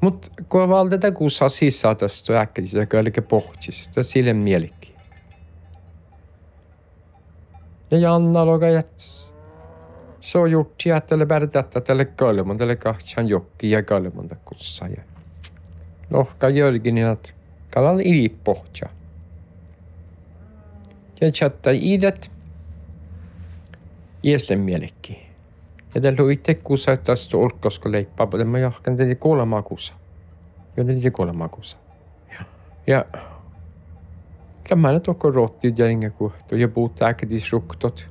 Mut 0.00 0.30
kun 0.48 0.68
valde 0.68 0.98
det 1.02 1.12
kussa 1.12 1.48
sisään 1.48 1.96
tästä 1.96 2.40
äkkiä, 2.40 2.66
se 2.66 2.86
kyllä 2.86 3.22
pohtis, 3.28 3.84
sitä 3.84 4.02
sille 4.02 4.32
mielikki. 4.32 4.94
Ja 7.90 7.98
Janna 7.98 8.46
loga 8.46 8.68
jäts. 8.68 9.32
Så 10.20 10.46
gjort 10.46 10.86
ja 10.86 11.00
tälle 11.00 11.26
bärtättä 11.26 11.80
tälle 11.80 12.04
kalmon, 12.04 12.56
tälle 12.56 12.76
kahtsan 12.76 13.28
jokki 13.28 13.70
ja 13.70 13.82
kalmon 13.82 14.28
kussa. 14.44 14.86
Ja 14.86 15.02
lohka 16.10 16.48
Jörgenin, 16.48 17.06
että 17.06 17.30
kalal 17.70 18.00
iri 18.00 18.28
pohtja. 18.28 18.88
Ja 21.20 21.30
chatta 21.30 21.70
idet. 21.70 22.30
Ieslen 24.22 24.60
mielekki. 24.60 25.26
Ja 25.94 26.00
tällä 26.00 26.32
itse 26.32 26.54
kussa, 26.54 26.92
että 26.92 27.04
tästä 27.04 27.36
olkosko 27.36 27.92
leippaa, 27.92 28.26
mutta 28.26 28.44
mä 28.44 28.58
jahkan 28.58 28.96
tälle 28.96 29.14
kuolemaa 29.14 29.62
kussa. 29.62 29.94
Ja 30.76 30.84
tälle 30.84 31.10
kuolemaa 31.10 31.48
kussa. 31.48 31.76
Ja, 32.86 33.04
Tämä 34.68 34.92
nyt 34.92 35.08
onko 35.08 35.30
rotti 35.30 35.74
järinga 35.78 36.10
kuhtu 36.10 36.56
ja 36.56 36.68
puhuta 36.68 37.06
äkkitis 37.06 37.52
ruktot. 37.52 38.08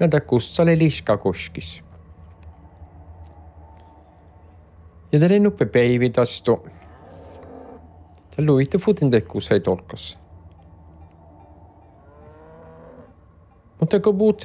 Näitä 0.00 0.20
kussale 0.20 0.78
liska 0.78 1.16
koskis. 1.16 1.84
Ja 5.12 5.20
tälle 5.20 5.38
nuppe 5.38 5.66
päivi 5.66 6.10
tasto. 6.10 6.66
Tämä 8.36 8.46
luitte 8.46 8.78
futin 8.78 9.10
tekkuus 9.10 9.50
ei 9.50 9.60
tolkas. 9.60 10.18
Mutta 13.80 14.00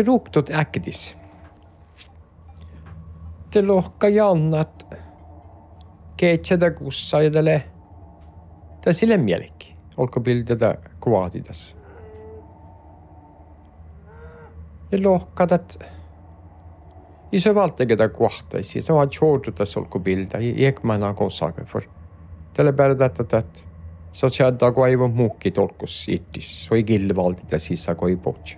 ruktot 0.05 0.49
äktis. 0.49 1.17
Te 3.49 3.67
lohka 3.67 4.09
jannat 4.09 4.87
keitsätä 6.17 6.71
kussaidele 6.71 7.63
tai 8.83 8.93
sille 8.93 9.17
mielekki. 9.17 9.73
Olko 9.97 10.21
piltetä 10.21 10.75
kuvaatitas. 10.99 11.77
Ja 14.91 14.97
lohkatat 15.03 15.79
iso 17.31 17.55
valtegeda 17.55 18.09
kuahtaisi. 18.09 18.81
Se 18.81 18.93
on 18.93 19.09
joudutas 19.21 19.77
olko 19.77 19.99
piltä. 19.99 20.37
Iekmana 20.37 21.13
kossaake 21.13 21.65
for. 21.65 21.81
Tälle 22.53 22.73
pärdatat, 22.73 23.33
että 23.33 23.63
sa 24.11 24.29
tead, 24.29 24.61
aga 24.61 24.87
ei 24.87 24.97
või 24.99 25.09
muuki 25.09 25.51
tolkus 25.51 26.05
itis, 26.09 26.69
või 26.71 26.83
kill 26.85 27.15
valdida, 27.15 27.59
siis 27.59 27.83
sa 27.83 27.95
kui 27.95 28.15
pohtsi 28.15 28.57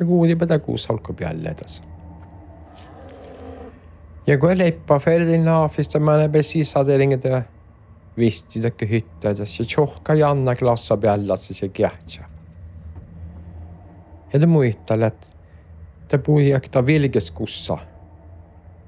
تقول 0.00 0.34
بدأ 0.34 0.60
وصلكم 0.68 1.14
bjalledes. 1.14 1.82
Ja 4.26 4.38
kui 4.38 4.58
leipäferdin 4.58 5.48
ahvistamine 5.48 6.28
besisadelingide 6.28 7.44
vistidega 8.16 8.86
hyttadesse 8.86 9.64
tjohka 9.64 10.14
janna 10.14 10.54
klassa 10.56 10.96
bjallasesse 10.96 11.68
kiahtsa. 11.68 12.22
Ja 14.32 14.40
te 14.40 14.46
muistal, 14.46 15.02
et 15.02 15.32
te 16.08 16.18
puhujakta 16.18 16.86
vilgeskussa 16.86 17.78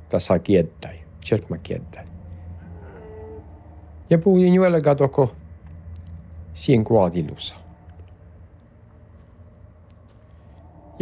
tasa 0.09 0.39
kieddai, 0.39 1.01
tjärkma 1.21 1.59
kieddai. 1.59 2.05
Ja 4.11 4.19
puhuin 4.19 4.55
juelga 4.55 4.95
toko 4.95 5.33
siin 6.55 6.85
kuadilussa. 6.85 7.57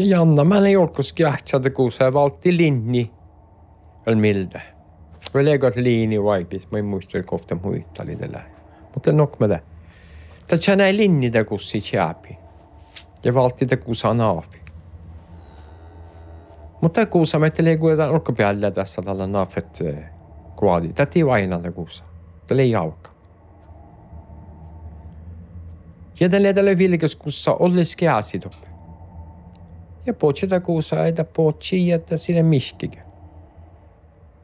Ja 0.04 0.24
mä 0.24 0.58
ei 0.66 0.72
jolkus 0.72 1.12
kähtsä, 1.12 1.60
kun 1.74 1.92
se 1.92 2.12
valtti 2.12 2.56
linni 2.56 3.10
on 4.06 4.18
miltä. 4.18 4.60
Mä 5.34 5.44
leikot 5.44 5.76
liini 5.76 6.22
vaikis, 6.22 6.70
mä 6.70 6.78
en 6.78 6.84
muista 6.84 7.22
kohta 7.22 7.54
muita 7.62 8.02
oli 8.02 8.16
tällä. 8.16 8.42
Mutta 8.94 9.12
nok 9.12 9.40
mä 9.40 9.48
tä. 9.48 9.60
Tätä 10.48 10.76
näin 10.76 10.96
linni 10.96 11.32
da 11.32 11.44
kussi 11.44 11.78
tjääpi. 11.80 12.38
Ja 13.24 13.34
valtti 13.34 13.70
da 13.70 13.76
kusa 13.76 14.14
naafi. 14.14 14.60
Mutta 16.80 17.06
kuusa 17.06 17.38
me 17.38 17.50
telee 17.50 17.76
kuitenkin 17.76 18.14
olkapäällä 18.14 18.70
tässä 18.70 19.02
tällä 19.02 19.26
naafet 19.26 19.78
kuadi. 20.56 20.92
Tätä 20.92 21.12
ei 21.16 21.30
aina 21.30 21.62
da 21.62 21.72
kuusa. 21.72 22.04
Tällä 22.46 22.62
ei 22.62 22.70
jauka. 22.70 23.10
Ja 26.20 26.28
tällä 26.28 26.52
tällä 26.52 26.78
vilkeskussa 26.78 27.54
olisi 27.54 27.96
käsi 27.96 28.38
toppe. 28.38 28.69
Ja 30.06 30.14
potsi 30.14 30.50
da 30.50 30.60
kuusa 30.60 31.04
ei 31.04 31.16
da 31.16 31.24
potsi 31.24 31.88
ja 31.88 31.98
sille 32.16 32.42
miskikä. 32.42 33.00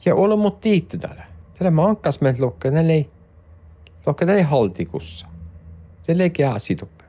Ja 0.04 0.14
olla 0.14 0.36
mut 0.36 0.60
tiitti 0.60 0.98
täällä. 0.98 1.24
Täällä 1.58 1.70
mankkas 1.70 2.20
meiltä 2.20 2.42
lukka, 2.42 2.70
ne 2.70 2.92
ei, 2.92 3.10
lukka 4.06 4.24
ne 4.24 4.34
ei 4.34 4.42
haltikussa. 4.42 5.26
Täällä 6.06 6.24
ei 6.24 6.30
käsi 6.30 6.74
toppe. 6.74 7.04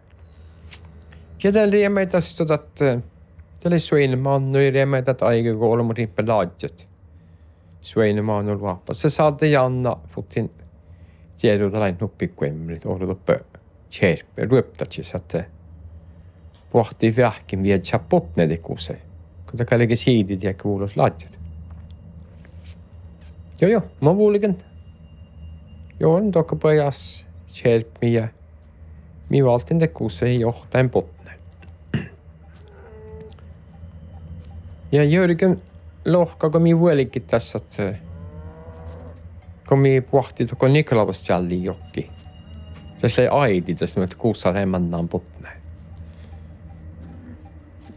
Ja 1.43 1.51
täällä 1.51 1.71
riemeitä 1.71 2.21
sitä, 2.21 2.53
että 2.53 2.99
täällä 3.59 3.79
suinmaan, 3.79 4.51
no 4.51 4.59
ei 4.59 4.71
riemeitä, 4.71 5.11
että 5.11 5.25
aika 5.25 5.53
kun 5.53 5.67
olla 5.67 5.83
mut 5.83 5.97
riippä 5.97 6.23
laadjet. 6.27 6.89
Suinmaan 7.81 8.49
on 8.49 8.61
vappa. 8.61 8.93
Se 8.93 9.09
saatte 9.09 9.47
Janna, 9.47 9.97
futin 10.09 10.51
tiedot 11.41 11.71
tällainen 11.71 11.97
nuppikuemmrit, 12.01 12.85
olla 12.85 13.07
toppe 13.07 13.39
tjerpe, 13.89 14.45
ruoptatsis, 14.45 15.15
että 15.15 15.45
pohtii 16.71 17.15
vähkin 17.17 17.63
vielä 17.63 17.81
chapotne 17.81 18.57
kuuse. 18.57 19.01
Kun 19.45 19.57
tämä 19.57 19.65
kallikin 19.65 19.97
siidit 19.97 20.43
ja 20.43 20.53
kuulos 20.53 20.97
laadjet. 20.97 21.39
Joo, 23.61 23.71
joo, 23.71 23.81
mä 24.01 24.15
vuolikin. 24.15 24.57
Joo, 25.99 26.15
on 26.15 26.31
tokka 26.31 26.55
pojas 26.55 27.25
tjerpmi 27.53 28.13
ja 28.13 28.27
mi 29.29 29.45
valtin 29.45 29.79
te 29.79 29.87
kuuse 29.87 30.33
johtain 30.33 30.89
potne. 30.89 31.31
Ja 34.91 35.03
Jörgen 35.03 35.61
kun 36.51 36.61
mi 36.61 36.79
vuolikin 36.79 37.23
tässä, 37.23 37.59
että 37.61 37.93
kun 39.69 39.79
mi 39.79 40.01
pohti 40.01 40.45
tuolla 40.45 40.73
Nikolavas 40.73 41.29
jälli 41.29 41.63
jokki. 41.63 42.09
Tässä 43.01 43.21
ei 43.21 43.27
aiti 43.27 43.75
tässä, 43.75 44.03
että 44.03 44.15
kuussa 44.15 44.51
hemmannaan 44.51 45.07
potne. 45.07 45.49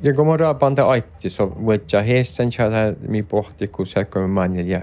Ja 0.02 0.14
kun 0.14 0.26
mä 0.26 0.36
raapan 0.36 0.74
te 0.74 0.82
aitti, 0.82 1.28
så 1.28 1.46
võtja 1.46 2.00
heessen 2.02 2.50
tjällä 2.50 2.94
mi 3.08 3.22
pohti, 3.22 3.68
kun 3.68 3.86
se 3.86 4.04
kun 4.04 4.30
mä 4.30 4.46
ja 4.64 4.80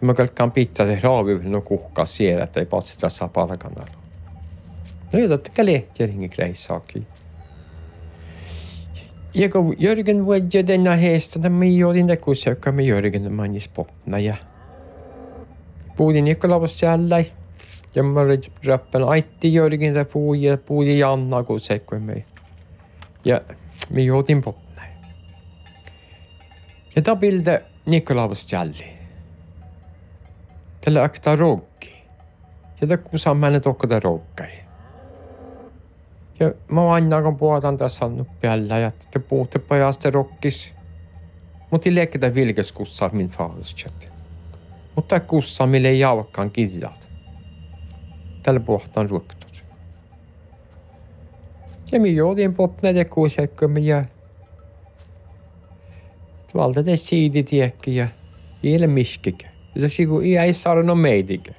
Tämä 0.00 0.14
kalkkaan 0.14 0.52
pitää 0.52 0.86
se 0.86 0.98
raavi 1.02 1.38
no 1.42 1.60
kuhkaa 1.60 2.06
siellä, 2.06 2.44
että 2.44 2.60
ei 2.60 2.66
patsi 2.66 2.98
tässä 2.98 3.28
palkanalla. 3.28 3.98
No 5.12 5.18
ja 5.18 5.28
totta 5.28 5.66
lehtiä 5.66 6.06
ringi 6.06 6.28
kreissaakin. 6.28 7.06
Ja 9.34 9.48
kun 9.48 9.74
Jörgen 9.78 10.24
vuodja 10.24 10.66
denna 10.66 10.96
heistä, 10.96 11.38
niin 11.38 11.52
me 11.52 11.66
joudin 11.66 12.06
tekussa, 12.06 12.50
joka 12.50 12.72
me 12.72 12.82
Jörgen 12.82 13.32
manis 13.32 13.68
popna 13.68 14.18
ja 14.18 14.34
puhuttiin 15.96 16.24
Nikolavas 16.24 16.78
siellä. 16.78 17.24
Ja 17.94 18.02
mä 18.02 18.20
olin 18.20 18.40
rappel 18.66 19.08
aitti 19.08 19.54
Jörgen 19.54 19.94
ja 19.94 20.04
puhuin 20.04 20.42
ja 20.42 20.56
puhuin 20.56 20.98
Janna, 20.98 21.42
kun 21.42 21.60
se 21.60 21.78
kun 21.78 22.02
me. 22.02 22.24
Ja 23.24 23.40
me 23.90 24.02
joudin 24.02 24.40
popna. 24.40 24.82
Ja 26.96 27.02
tämä 27.02 27.16
bilde 27.16 27.64
Nikolavas 27.86 28.52
jälleen. 28.52 28.98
Tällä 30.84 31.02
akta 31.02 31.36
roggi. 31.36 32.02
Ja 32.80 32.86
tämä 32.86 32.96
kusammäinen 32.96 33.62
tokko 33.62 33.86
tämä 33.86 34.00
roggai. 34.00 34.50
Ja 36.40 36.52
mä 36.70 36.92
aina 36.92 37.22
kun 37.22 37.36
puhutaan 37.36 37.76
tässä 37.76 38.04
on 38.04 38.26
päällä 38.40 38.78
ja 38.78 38.92
te 39.10 39.18
puhutte 39.18 39.58
pojasta 39.58 40.10
rokkis. 40.10 40.74
Mutta 41.70 41.88
ei 41.88 41.94
leikketä 41.94 42.34
vilkeskussa 42.34 43.10
min 43.12 43.28
faarustjat. 43.28 44.12
Mutta 44.96 45.20
kussa 45.20 45.66
mille 45.66 45.88
ei 45.88 45.98
jauhkaan 45.98 46.50
kirjat. 46.50 47.10
Tällä 48.42 48.60
puhutaan 48.60 49.10
ruoktut. 49.10 49.47
Kuusekkomme 53.04 53.80
ja 53.80 54.04
valta 56.54 56.82
te 56.82 56.96
siiditiekki 56.96 57.96
ja 57.96 58.08
miskikään. 58.86 59.52
Ja 59.74 59.88
se 59.88 60.06
kun 60.06 60.24
ei 60.24 60.52
saada 60.52 60.82
no 60.82 60.94
meidikä. 60.94 61.52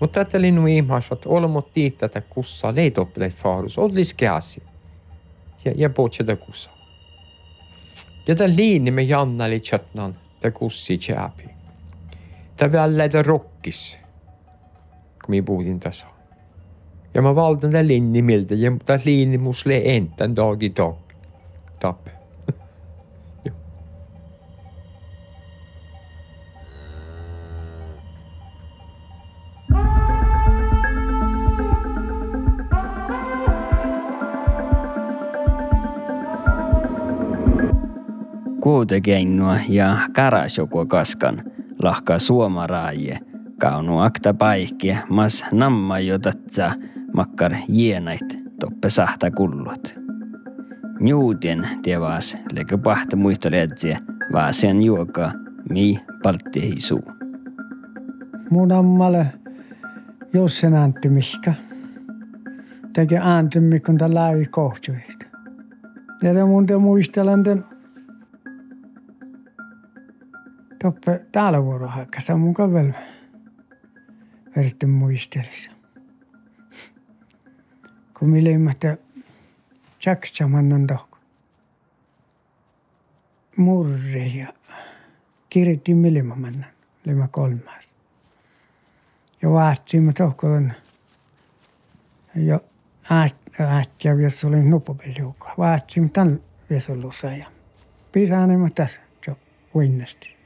Mutta 0.00 0.20
ajattelin 0.20 0.54
nu 0.54 0.66
ihmas, 0.66 1.08
että 1.12 1.28
olemme 1.28 1.62
tiittää, 1.72 2.06
että 2.06 2.20
kussa 2.20 2.74
leitoppileit 2.74 3.34
faarus, 3.34 3.78
odlis 3.78 4.14
käsi. 4.14 4.62
Ja, 5.64 5.72
ja 5.76 5.90
potsa 5.90 6.36
kussa. 6.46 6.70
Ja 8.28 8.34
tämän 8.34 8.56
liini 8.56 8.90
me 8.90 9.02
Janna 9.02 9.44
oli 9.44 9.60
chatnan, 9.60 10.16
tämä 10.40 10.52
kussi 10.52 10.98
tjääpi. 10.98 11.44
Tämä 12.56 12.72
vielä 12.72 13.22
rokkis, 13.22 13.98
kun 15.24 15.34
me 15.34 15.42
puhutin 15.42 15.80
tässä. 15.80 16.15
Ja 17.16 17.22
mä 17.22 17.34
valin 17.34 17.60
tämän 17.60 17.88
Linnimiltä, 17.88 18.54
ja 18.54 18.72
tämä 18.84 18.98
Linni 19.04 19.38
musle 19.38 19.82
en 19.84 20.08
tämän 20.16 20.36
dagi 20.36 20.72
dag. 20.76 20.96
Tapp. 21.80 22.06
kuutekennua 38.60 39.56
ja 39.68 39.96
karasjoku 40.12 40.86
kaskan 40.86 41.42
lahka 41.82 42.18
suomaraajie. 42.18 43.18
Kaunu 43.60 43.98
akta 43.98 44.34
paihkie 44.34 44.98
mas 45.08 45.44
namma 45.52 45.98
jotatsa 45.98 46.70
makkar 47.16 47.52
jienait 47.68 48.38
toppe 48.60 48.90
sahta 48.90 49.30
kullut. 49.30 49.94
Njuutien 51.00 51.68
tievas 51.82 52.36
leke 52.52 52.76
pahta 52.76 53.16
muistoleetse 53.16 53.98
vaasian 54.32 54.82
juoka 54.82 55.32
mi 55.70 55.98
paltti 56.22 56.62
hisu. 56.62 57.00
Mun 58.50 58.72
ammalle 58.72 59.26
Jossen 60.32 60.74
Antti 60.74 61.08
Mihka 61.08 61.54
teki 62.94 63.16
Antti 63.16 63.58
kun 63.86 63.98
tämä 63.98 64.14
lävi 64.14 64.46
kohtuista. 64.46 65.26
Ja 66.22 66.46
mun 66.46 66.66
te 66.66 66.76
muistelen 66.76 67.42
tämän 67.42 67.64
toppe 70.82 71.26
täällä 71.32 71.58
on 72.32 72.40
mun 72.40 72.54
kalvel 72.54 72.92
veritten 74.56 74.90
muistelisi. 74.90 75.75
Mannan 80.48 80.86
tohko. 80.86 81.16
murre 83.56 84.26
ja 84.26 84.52
kirjoitin 85.50 85.96
milima 85.96 86.36
mennä, 86.36 86.66
lima 87.04 87.28
kolmas. 87.28 87.94
Ja 89.42 89.50
vaatsimme 89.50 90.12
tohkoon 90.12 90.72
ja 92.34 92.60
ähtiä 93.60 94.12
jos 94.12 94.44
oli 94.44 94.62
nuppopeliukaa. 94.62 95.54
Vaatsimme 95.58 96.08
tämän 96.08 96.40
viesollussa 96.70 97.26
ja 97.26 97.46
pisaanemme 98.12 98.70
tässä 98.70 99.00
jo 99.26 99.38
uinnesti. 99.74 100.36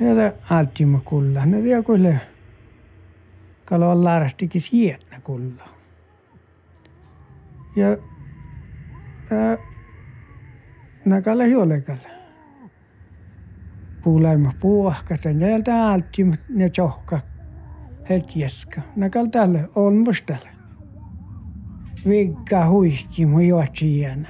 Ja 0.00 0.32
aattimme 0.50 1.00
kulla. 1.04 1.46
Ne 1.46 1.62
vielä 1.62 1.82
kuille 1.82 2.20
kalo 3.64 3.90
on 3.90 4.04
laarastikin 4.04 4.60
sieltä 4.60 5.20
kulla. 5.24 5.75
Ja 7.76 7.88
ää, 9.30 9.58
nakalle 11.04 11.48
juolekalle. 11.48 12.08
Kuulaimme 14.02 14.50
puuahkasta, 14.60 15.32
näiltä 15.32 15.86
alttimme 15.86 16.38
ne 16.48 16.70
johka 16.78 17.20
hetjeska. 18.08 18.80
Nakal 18.96 19.26
tälle, 19.26 19.68
olmus 19.74 20.22
tälle. 20.22 20.48
Vigga 22.08 22.68
huiski 22.68 23.26
mu 23.26 23.40
juotsi 23.40 24.00
jänä. 24.00 24.28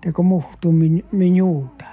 Teko 0.00 0.22
muhtu 0.22 0.72
min, 0.72 1.04
minuuta. 1.12 1.84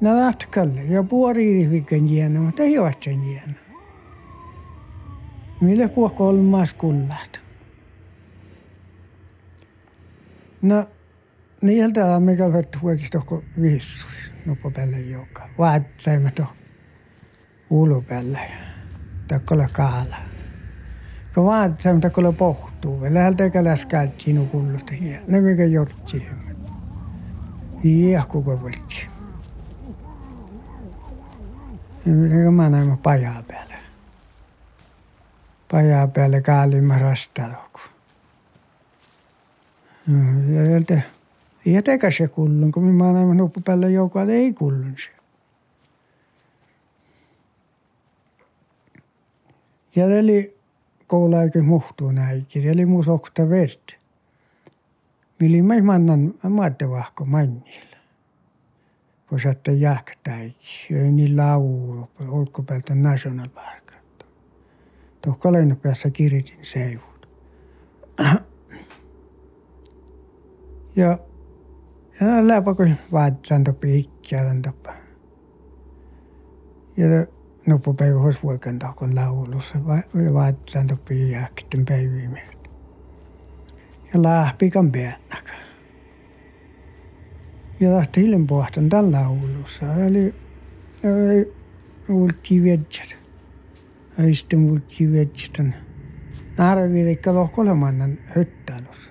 Nä 0.00 0.16
lähtkälle 0.16 0.82
ja 0.84 1.02
puori 1.02 1.70
viikon 1.70 2.08
jänä, 2.08 2.40
mutta 2.40 2.64
juotsen 2.64 3.34
jänä. 3.34 3.65
Mille 5.66 5.88
puo 5.88 6.08
kolmas 6.08 6.74
kullat. 6.74 7.40
No, 10.62 10.88
niiltä 11.62 12.20
mikä 12.20 12.52
vettä 12.52 12.78
huokista 12.82 13.18
tohko 13.18 13.42
viissui, 13.60 14.10
noppo 14.46 14.70
päälle 14.70 15.00
joka. 15.00 15.48
Vaatsaimme 15.58 16.30
tohko 16.30 16.56
ulupäällä 17.70 18.38
ja 18.38 18.56
takkola 19.28 19.68
kaala. 19.72 20.16
Kun 21.34 21.44
vaatsaimme 21.44 22.00
takkola 22.00 22.32
pohtuu, 22.32 23.04
ja 23.04 23.14
läheltä 23.14 23.50
käläskaat 23.50 24.20
sinu 24.20 24.46
kullusta 24.46 24.92
ja 25.00 25.18
ne 25.26 25.40
mikä 25.40 25.64
jortsi. 25.64 26.26
Iähku 27.84 28.42
kovolti. 28.42 29.06
Ja 32.06 32.12
mitä 32.12 32.50
mä 32.50 32.68
näin 32.68 32.98
pajaa 32.98 33.42
päällä. 33.42 33.65
Pajaa 35.70 36.08
päällä 36.08 36.40
kaalimme 36.40 36.98
rastaloku. 36.98 37.80
Ja 40.54 40.66
sieltä, 40.66 41.00
ja 41.64 41.82
teka 41.82 42.10
se 42.10 42.28
kullun, 42.28 42.72
kun 42.72 42.84
mä 42.84 43.12
näin 43.12 43.36
nuppu 43.36 43.60
päällä 43.60 43.88
joukoa, 43.88 44.22
ei 44.22 44.52
kullun 44.52 44.94
se. 44.98 45.08
Ja 49.96 50.18
eli 50.18 50.58
koulaikin 51.06 51.64
muhtuu 51.64 52.10
näikin, 52.12 52.68
eli 52.68 52.86
mun 52.86 53.04
sokta 53.04 53.48
vert. 53.48 53.96
Mili 55.40 55.62
mä 55.62 55.82
mannan 55.82 56.34
maattavahko 56.48 57.24
mannilla. 57.24 57.96
Kun 59.28 59.40
saatte 59.40 59.72
jahkataiki, 59.72 60.86
ei 60.90 61.12
niin 61.12 61.36
laulu, 61.36 62.10
ulkopäältä 62.28 62.94
national 62.94 63.48
park. 63.48 63.85
Tuohon 65.26 65.52
leina 65.52 65.76
päässä 65.76 66.10
kiritin 66.10 66.58
seivut. 66.62 67.28
Ja, 70.96 71.18
ja 72.20 72.48
läpä 72.48 72.74
kun 72.74 72.94
vaatsan 73.12 73.64
ikkiä 73.86 74.54
topa. 74.62 74.94
Ja 76.96 77.06
nuppupäivä 77.66 78.20
olisi 78.20 78.42
vuokan 78.42 78.78
tahkon 78.78 79.14
laulussa 79.14 79.78
ja 80.24 80.34
vaatsan 80.34 80.86
topi 80.86 81.30
jääkitten 81.30 81.84
päiviin. 81.84 82.40
Ja 84.14 84.22
lähpikan 84.22 84.92
päännäkä. 84.92 85.52
Ja 87.80 87.90
tahti 87.90 88.22
hiljen 88.22 88.46
pohtan 88.46 88.88
tämän 88.88 89.12
laulussa. 89.12 89.94
Eli, 89.94 90.34
eli 91.02 91.54
ulti 92.08 92.62
vedjät. 92.62 93.25
Ulti 94.18 95.12
vedjät. 95.12 95.74
Arviilikka 96.58 97.34
lohkolemannan 97.34 98.18
höttäilussa. 98.24 99.10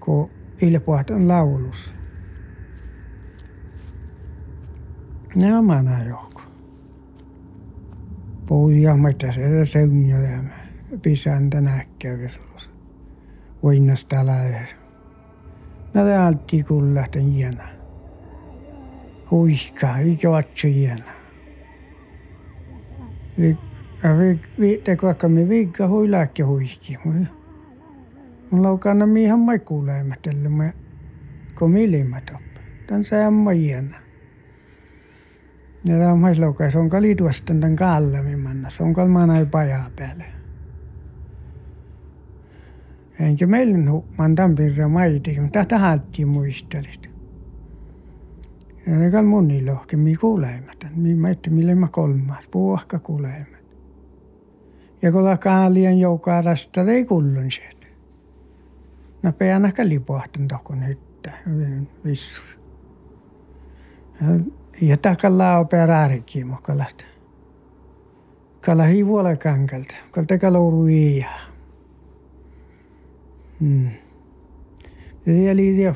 Kun 0.00 0.30
ilpohtan 0.62 1.28
laulussa. 1.28 1.90
Ne 5.34 5.58
on 5.58 5.64
mana 5.64 6.04
johku. 6.04 6.40
Pouja 8.46 8.96
mitä 8.96 9.32
se 9.32 9.64
seunjo 9.64 10.20
ja 10.20 10.42
pisän 11.02 11.50
tänä 11.50 11.84
kävisolossa. 11.98 12.70
Voinnasta. 13.62 14.16
Nade 15.94 16.16
alltid 16.16 16.64
kullaten 16.64 17.32
gärna. 17.38 17.68
Huiska, 19.30 19.98
eikä 19.98 20.30
vatsa 20.30 20.68
gärna. 20.68 21.15
Vi, 23.38 23.58
vi, 24.18 24.40
vi, 24.60 24.96
koska 24.96 25.28
me 25.28 25.48
viikka 25.48 25.88
huilaakke 25.88 26.42
huiski. 26.42 26.98
Mulla 28.50 28.70
on 28.70 28.78
kanna 28.78 29.06
mihan 29.06 29.38
mai 29.40 29.58
kuuleematelle, 29.58 30.48
mä 30.48 30.72
kun 31.58 31.70
milimät 31.70 32.30
op. 32.34 32.40
Tän 32.86 33.04
samma 33.04 33.54
gärna. 33.54 33.96
Ja 35.84 35.98
tämä 35.98 36.12
on 36.12 36.18
mais 36.18 36.38
laukaa, 36.38 36.70
se 36.70 36.78
on 36.78 36.88
kalituosta 36.88 37.54
tämän 37.54 37.76
kaallemin 37.76 38.38
manna. 38.38 38.70
Se 38.70 38.82
on 38.82 38.92
kalmana 38.92 39.38
ei 39.38 39.46
pajaa 39.46 39.90
päälle. 39.96 40.24
Enkä 43.20 43.46
meillä 43.46 43.90
hukman 43.90 44.34
tampirra 44.34 44.88
maiti, 44.88 45.40
mutta 45.40 45.64
tahaltiin 45.64 46.28
muistelit. 46.28 47.15
Ja 48.86 49.10
kal 49.10 49.24
muni 49.24 49.66
lohke, 49.66 49.96
mi 49.96 50.14
kuuleimatan. 50.14 50.90
Mi 50.96 51.14
maitte, 51.14 51.50
mille 51.50 51.74
mä 51.74 51.88
kolmas, 51.88 52.46
puuahka 52.50 52.98
kuuleimat. 52.98 53.64
Ja 55.02 55.12
kun 55.12 55.38
kaalien 55.40 55.98
joukaa 55.98 56.42
rasta, 56.42 56.80
ei 56.80 57.04
kullun 57.04 57.50
sieltä. 57.50 57.86
No 59.22 59.32
peän 59.32 59.64
ehkä 59.64 59.88
lipohtan 59.88 60.48
tohkon 60.48 60.86
hyttä, 60.86 61.32
vissu. 62.04 62.42
Ja 64.80 64.96
takalla 64.96 65.58
on 65.58 65.68
peräärikin 65.68 66.46
mukalasta. 66.46 67.04
Kala 68.60 68.82
hivuola 68.82 69.36
kankalta, 69.36 69.94
kalta 70.10 70.38
kalouru 70.38 70.86
iiaa. 70.86 71.40
Mm. 73.60 73.90
Det 75.24 75.48
är 75.48 75.54
lite 75.54 75.94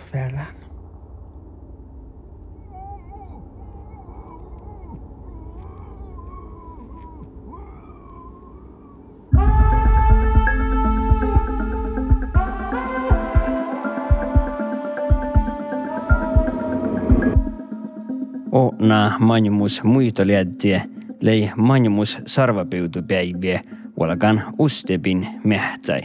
Ona 18.81 19.17
manjumus 19.19 19.83
muitoliädtiä 19.83 20.85
lei 21.21 21.51
manjumus 21.57 22.19
sarvapiutupäiviä 22.27 23.61
valkan 23.99 24.55
ustepin 24.59 25.29
mehtsäi 25.45 26.03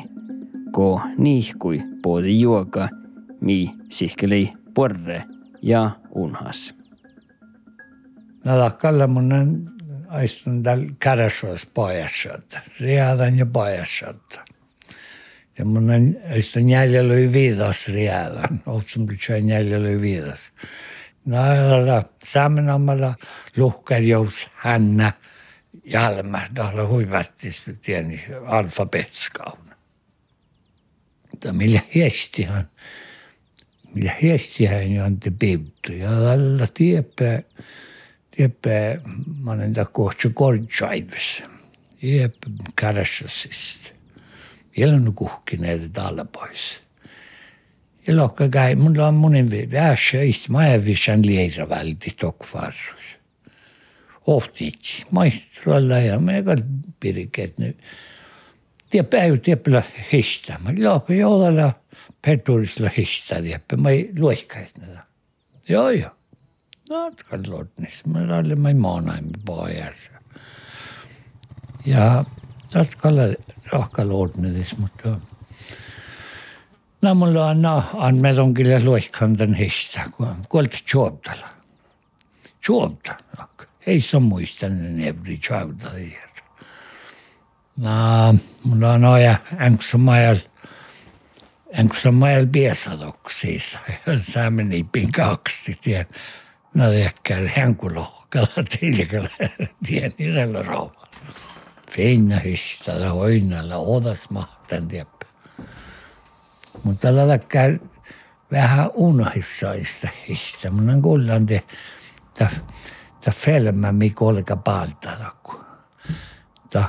ko 0.76 1.02
niihkui 1.18 1.84
poodi 2.02 2.40
juoka, 2.40 2.90
mi 3.42 3.72
sihkeli 3.90 4.54
porre 4.74 5.24
ja 5.62 5.92
unhas. 6.12 6.76
Nalakalla 8.44 9.08
mun 9.08 9.32
aistun 10.08 10.64
tällä 10.64 10.86
kädessä 11.00 11.48
pajassa, 11.74 12.40
riadan 12.80 13.38
ja 13.38 13.46
pajassa. 13.46 14.14
Ja 15.58 15.66
mun 15.66 15.90
aistun 16.32 16.70
jäljellä 16.70 17.14
viidas 17.34 17.88
riadan, 17.88 18.62
otsun 18.66 19.06
pitää 19.06 19.38
jäljellä 19.38 20.02
viidas. 20.02 20.54
Näillä 21.26 22.04
saamenammalla 22.24 23.16
luhkarjous 23.58 24.50
hännä 24.54 25.14
jalma, 25.84 26.42
tällä 26.54 26.88
huivattis 26.88 27.64
tieni 27.82 28.24
alfabetskaun 28.46 29.66
mutta 31.36 31.54
millä 31.54 31.80
hiestihan, 31.96 32.68
millä 33.94 34.16
hiestihän 34.22 34.92
jo 34.92 35.04
on 35.04 35.20
te 35.20 35.32
pivtu. 35.40 35.92
Ja 35.92 36.10
tällä 36.10 36.68
tiepää, 36.74 37.42
tiepää, 38.32 39.02
mä 39.42 39.52
olen 39.52 39.74
tämä 39.74 39.86
kohta 39.86 40.30
kortsaivis. 40.34 41.44
Tiepää 42.02 42.52
kädessä 42.76 43.26
siis. 43.28 43.94
Vielä 44.78 44.96
on 44.96 45.14
kuhkineet 45.16 45.94
täällä 45.94 46.26
pois. 46.26 46.84
Ja 48.08 48.16
lohka 48.18 48.50
käy, 48.50 48.76
mulla 48.76 49.08
on 49.08 49.14
monin 49.14 49.50
vähässä 49.72 50.22
istma 50.22 50.62
ävisän 50.62 51.26
liira 51.26 51.70
välti 51.70 52.10
tokvarrus. 52.20 53.16
Oftitsi, 54.28 55.06
maistralla 55.12 55.98
ja 55.98 56.20
me 56.20 56.44
kall 56.44 56.62
piriket 57.00 57.58
nyt. 57.58 57.78
Tie 58.90 59.04
päivä 59.04 59.38
tiepillä 59.38 59.84
histä. 60.14 60.60
Mä 60.64 60.90
lohka 60.90 61.14
joulalla 61.14 61.74
peturisilla 62.26 62.90
histä 62.98 63.42
tieppä. 63.42 63.78
Mä 63.78 63.90
ei 63.90 64.12
luikkais 64.18 64.78
näitä. 64.78 65.04
Joo 65.70 65.90
joo. 65.90 66.12
No, 66.90 67.12
kallotnis. 67.30 68.06
Mä 68.06 68.38
olin 68.38 68.62
mä 68.62 68.74
maanaimi 68.74 69.32
pojassa. 69.46 70.12
Ja 71.86 72.26
tatskalla 72.74 73.22
rohka 73.72 74.06
luotnedis, 74.06 74.78
mutta 74.78 75.10
No 75.10 75.20
mulla 77.14 77.46
on 77.46 77.62
no, 77.62 77.84
on 77.94 78.22
meidän 78.22 78.54
kyllä 78.54 78.84
luikkantan 78.84 79.54
histä, 79.54 80.02
kun 80.18 80.36
kuolta 80.50 80.78
juoptalla. 80.94 81.48
Juopta. 82.68 83.16
Ei 83.88 84.02
se 84.02 84.20
muistanut 84.20 84.92
nevri 84.92 85.40
juopta 85.50 85.90
No, 87.78 88.36
mulla 88.64 88.94
on 88.94 89.06
oja 89.06 89.36
enkusamajal, 89.60 90.38
enkusamajal 91.70 92.46
piesadoksissa. 92.52 93.80
Se 94.22 94.50
meni 94.50 94.86
pinkaksi, 94.92 95.76
tien. 95.82 96.08
No, 96.74 96.92
ehkä 96.92 97.36
henkulohkalla 97.58 98.64
tilkalla, 98.80 99.30
tien 99.86 100.14
niillä 100.18 100.64
rauhalla. 100.64 101.08
Feinna 101.92 102.40
histä, 102.40 103.10
hoinalla, 103.10 103.78
odas 103.78 104.30
mahtan, 104.30 104.88
tiedä 104.88 105.15
mutta 106.86 107.08
käy 107.48 107.80
vähän 108.52 108.90
unhissaista 108.94 110.08
histä. 110.30 110.72
Mun 110.72 111.02
kuullaan 111.02 111.46
te, 111.46 111.64
ta, 112.40 112.48
ta 113.26 113.32
filma, 113.32 113.92
mikä 113.92 114.26
oli 114.26 114.44
palta. 114.64 115.10
Ta 116.70 116.84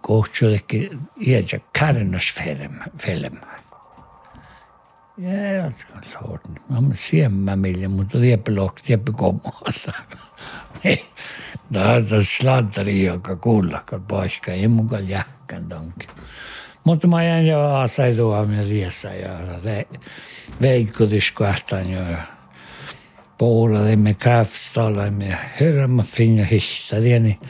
kohtsuudekin 0.00 1.00
iäjä 1.20 1.60
kärnösfilma. 1.78 2.84
Filma. 2.98 3.56
Ja 5.18 5.52
jatkan 5.52 6.02
sortin. 6.12 6.54
Mä 6.68 6.76
oon 6.76 6.90
siemmä 6.94 7.56
mille, 7.56 7.88
mutta 7.88 8.20
liepi 8.20 8.54
lohk, 8.54 8.78
liepi 8.88 9.12
kommalla. 9.12 9.92
Tämä 11.72 11.92
on 11.92 12.24
slantari, 12.36 13.04
joka 13.04 13.36
kuullakaan 13.36 14.02
paiska. 14.02 14.52
Ei 14.52 14.68
mukaan 14.68 15.08
jähkän 15.08 15.68
tonkin. 15.68 16.08
Mutta 16.86 17.06
mä 17.06 17.24
jäin 17.24 17.46
jo 17.46 17.74
asaitua 17.74 18.46
riessä 18.68 19.14
ja 19.14 19.38
veikkutiskuahtan 20.62 21.90
jo. 21.90 22.00
Pooladimme 23.38 24.14
kaffestalamme 24.14 25.38
hörma 25.60 26.02
finna 26.02 26.44
hissa 26.44 26.96
tieni. 26.96 27.40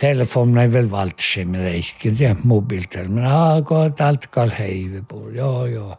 Telefonen 0.00 0.58
ei 0.58 0.72
vielä 0.72 0.90
valtsimme 0.90 1.58
reiskin, 1.58 2.16
tiedä 2.16 2.36
mobiiltelma. 2.44 3.14
Men 3.14 3.26
alkoi 3.26 3.92
allt 4.00 4.26
kall 4.26 4.50
heivi 4.58 5.02
puol, 5.08 5.34
joo 5.34 5.66
joo. 5.66 5.96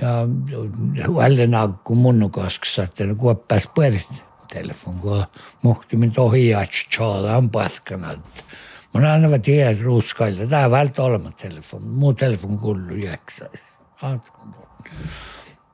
Ja 0.00 0.26
välillä 1.14 1.62
akku 1.62 1.94
munnukoskassa, 1.94 2.82
että 2.82 3.06
ne 3.06 3.14
kuoppas 3.14 3.68
puolet 3.74 4.24
telefon, 4.52 4.94
kun 4.94 5.24
muhti 5.62 5.96
min 5.96 6.12
tohi 6.12 6.48
jatsi 6.48 6.86
tjaalaan 6.96 7.50
paskanat. 7.50 8.20
Mun 8.92 9.04
aina 9.04 9.38
tiedä 9.38 9.82
ruskailla. 9.82 10.46
Tää 10.46 10.70
välttä 10.70 11.02
olema 11.02 11.32
telefon. 11.32 11.82
Muu 11.82 12.14
telefon 12.14 12.58
kullu 12.58 12.94
jäksä. 12.94 13.50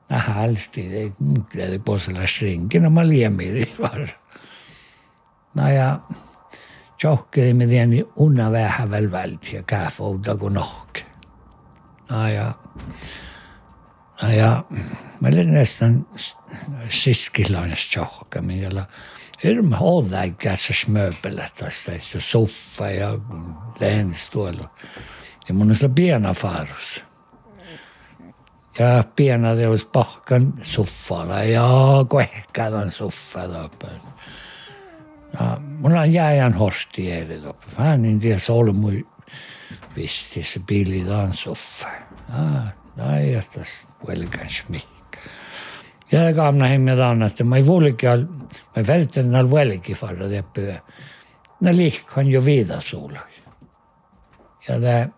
Nähdään 0.09 0.35
hälsti. 0.35 0.93
Ei 0.93 1.13
tiedä 1.51 1.79
posella 1.79 2.27
shrinkin. 2.27 2.83
No 2.83 2.89
mä 2.89 3.07
liemiri 3.07 3.75
var. 3.81 4.07
No 5.55 5.69
ja 5.69 5.99
tjohkeli 6.97 7.53
me 7.53 7.67
tiedä 7.67 8.03
unna 8.15 8.51
vähän 8.51 8.91
väl 8.91 9.11
välti 9.11 9.55
ja 9.55 9.63
kääfouta 9.63 10.35
kun 10.35 10.53
nohke. 10.53 11.05
No 12.09 12.27
ja 12.27 12.53
No 14.21 14.31
ja 14.31 14.63
mä 15.21 15.27
olin 15.27 15.53
nästan 15.53 16.07
siskilainen 16.87 17.77
tjohkeminen, 19.41 19.69
jolla 19.69 19.69
Hirmu 19.69 19.75
hårdäggas 19.75 20.87
möbelet, 20.87 21.55
tuossa 21.55 21.91
jo 21.91 22.19
soffa 22.19 22.89
ja 22.89 23.19
läänstuolla. 23.79 24.69
Ja 25.47 25.53
mun 25.53 25.69
on 25.69 25.75
se 25.75 25.89
piena 25.89 26.33
farus. 26.33 27.03
Ja 28.79 29.03
piena 29.15 29.55
teos 29.55 29.85
pahkan 29.85 30.53
soffalla 30.61 31.43
ja 31.43 31.69
kohkaavan 32.07 32.91
soffalla. 32.91 33.69
Ja 35.33 35.57
mun 35.59 35.97
on 35.97 36.13
jääjän 36.13 36.53
horsti 36.53 37.11
eilen 37.11 37.45
loppu. 37.45 37.67
Vähän 37.77 38.01
niin 38.01 38.19
tiedä 38.19 38.39
solmui 38.39 39.07
visti 39.95 40.43
se 40.43 40.61
pilitaan 40.67 41.33
soffa. 41.33 41.87
Ja, 42.29 42.61
näin, 42.95 43.33
ja 43.33 43.41
tässä 43.53 43.87
pelkäns 44.05 44.63
mihin. 46.11 46.25
Jag 46.25 46.35
gamla 46.35 46.65
hemmet 46.65 46.99
annat. 46.99 47.39
Mä 47.43 47.55
ei 47.55 47.65
vuolikin, 47.65 48.09
mä 48.75 48.87
vertan 48.87 49.31
näillä 49.31 49.49
vuolikin 49.49 49.95
farra 49.95 50.29
teppyä. 50.29 50.81
Nä 51.61 51.75
lihkan 51.75 52.27
jo 52.27 52.45
viidasuulla. 52.45 53.19
Ja 54.67 54.79
tää, 54.81 55.09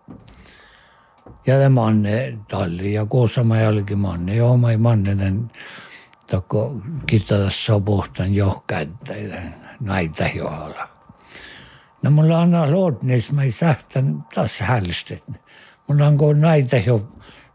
ja 1.46 1.58
tää 1.58 1.68
manne 1.68 2.38
talli 2.48 2.92
ja 2.92 3.06
koossa 3.06 3.44
mä 3.44 3.60
jälki 3.60 3.94
manne. 3.94 4.36
Joo, 4.36 4.56
mä 4.56 4.70
ei 4.70 4.76
manne 4.76 5.16
tän 5.16 5.48
tokko 6.30 6.80
kitadassa 7.06 7.80
pohtan 7.80 8.34
johkäyttä 8.34 9.14
näitä 9.80 10.30
johalla. 10.34 10.88
No 12.02 12.10
mulla 12.10 12.38
on 12.38 12.72
loodnis, 12.72 13.32
mä 13.32 13.42
ei 13.42 13.50
sähtän 13.50 14.24
taas 14.34 14.60
hälstet. 14.60 15.24
Mulla 15.88 16.06
on 16.06 16.18
kun 16.18 16.40
näitä 16.40 16.76
jo 16.76 17.08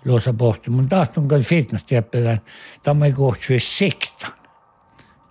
luossa 0.08 0.34
pohti. 0.34 0.70
Mun 0.70 0.90
tahtun 0.90 1.28
kyllä 1.28 1.44
fitness-tieppelän, 1.44 2.42
tämä 2.84 3.06
ei 3.06 3.12
kohtui 3.12 3.60
siktan. 3.60 4.32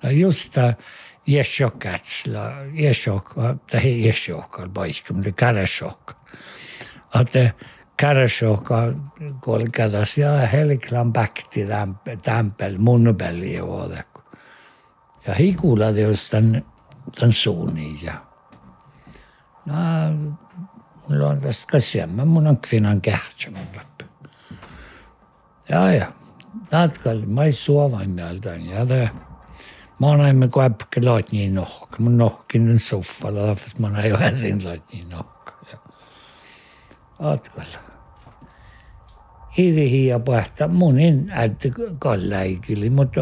No 0.02 0.10
just 0.10 0.52
tämä 0.52 0.74
Jesjokatsla, 1.26 2.40
Jesjokka, 2.72 3.56
tai 3.70 4.06
Jesjokka 4.06 4.68
paikka, 4.74 5.14
mutta 5.14 5.32
Käräsjokka. 5.32 6.14
Että 7.20 7.50
Käräsjokka, 7.96 8.82
kun 9.44 9.54
oli 9.54 9.66
kädas, 9.72 10.18
ja 10.18 10.30
Heliklan 10.30 11.12
bäkti 11.12 11.66
tämpel, 12.22 12.78
munnupelli 12.78 13.54
ja 13.54 13.66
vuodet. 13.66 14.06
Ja 15.26 15.34
hikulla 15.34 15.90
just 15.90 16.30
tämän, 16.30 16.64
tämän 17.18 17.32
suuni. 17.32 17.98
Ja, 18.02 18.14
no, 19.66 19.74
mulla 21.08 21.28
on 21.28 21.40
tästä 21.40 21.72
käsiä, 21.72 22.06
mun 22.06 22.46
on 22.46 22.60
kvinnan 22.60 23.00
kähtsä 23.00 23.50
mulle. 23.50 23.95
Ja, 25.68 25.92
ja. 25.92 26.12
Tatkal, 26.68 27.22
mä 27.26 27.44
ei 27.44 27.52
suovaimeltaan. 27.52 28.66
Ja 28.66 28.86
tämä 28.86 29.08
Mä 30.00 30.16
näin 30.16 30.50
kun 30.50 30.64
äpkä 30.64 31.00
loit 31.04 31.32
niin 31.32 31.54
nohka. 31.54 31.96
Mun 31.98 32.18
nohkin 32.18 32.78
soffalla, 32.78 33.42
lähes 33.42 33.78
mä 33.78 33.90
näin 33.90 34.18
herrin 34.18 34.64
loit 34.64 34.82
niin 34.92 35.08
nohka. 35.08 35.52
Ja 35.72 35.78
atkalla. 37.18 37.78
Hivi 39.58 40.06
ja 40.06 40.18
pähtä, 40.18 40.68
munin 40.68 41.30
äiti 41.30 41.72
kalläikili, 41.98 42.90
mutta 42.90 43.20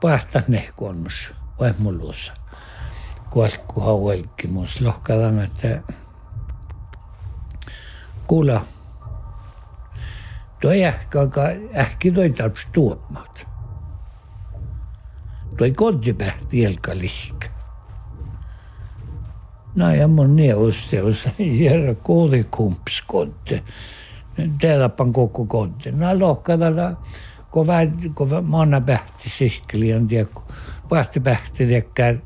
pähtä 0.00 0.42
nehkonmus. 0.48 1.32
Vai 1.60 1.74
mullussa. 1.78 2.32
Kuolkku 3.30 3.80
hauelki 3.80 4.46
mus 4.46 4.80
lohkadan, 4.80 5.40
että 5.40 5.82
ta 10.64 10.72
ei 10.72 10.82
eh, 10.82 10.88
ähka, 10.88 11.20
aga 11.20 11.42
ähkida 11.76 12.22
ei 12.22 12.30
tarvitse 12.32 12.68
tuotmat. 12.72 13.46
ta 15.56 15.64
ei 15.64 15.72
kodi 15.72 16.12
pähti 16.12 16.62
jelka 16.62 16.94
lihk. 16.96 17.44
No 19.74 19.90
ja 19.94 20.08
mun 20.08 20.36
neusteus 20.36 21.28
järä 21.38 21.94
kooli 21.94 22.44
kumps 22.44 23.02
kotte. 23.06 23.62
Täällä 24.60 24.88
pan 24.88 25.12
koko 25.12 25.44
kotte. 25.44 25.92
No 25.92 26.18
lohkadalla, 26.18 26.96
kun 27.50 27.66
maana 28.42 28.80
pähti 28.80 29.30
sihkeli 29.30 29.94
on 29.94 30.08
tiekku. 30.08 30.42
Pähti 30.88 31.20
pähti 31.20 31.66
tiekkään 31.66 32.22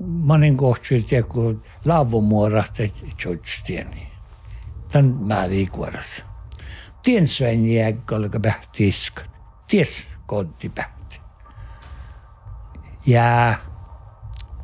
manin 0.00 0.56
kohti 0.56 1.02
tiekkuu 1.02 1.62
laavumuorahti 1.84 2.92
tjotstieni. 3.22 4.08
Tän 4.92 5.16
määriikuorassa 5.20 6.29
tiensväen 7.02 7.72
jääkkolka 7.72 8.40
pähti 8.40 8.88
iskan. 8.88 9.24
Ties 9.68 10.08
koodi 10.26 10.68
pähti. 10.74 11.20
Ja 13.06 13.54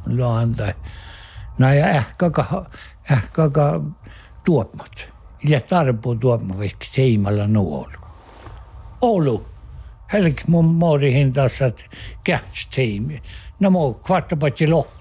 loantai. 0.06 0.74
No 1.58 1.72
ja 1.72 1.88
ehkä, 1.88 2.26
ehkä 3.10 3.42
tuomat. 4.44 5.08
Ja 5.44 5.60
tarpu 5.60 6.14
tuomat 6.14 6.58
vaikka 6.58 6.84
seimalla 6.84 7.46
nuolu. 7.46 7.98
Olu. 9.00 9.48
Helk 10.12 10.42
mun 10.46 10.64
morihin 10.64 11.32
taas, 11.32 11.62
että 11.62 11.84
kähtsi 12.24 12.68
teimi. 12.74 13.22
No 13.60 13.70
muu 13.70 13.94
kvartta 13.94 14.36
pati 14.36 14.66
lohti. 14.66 14.95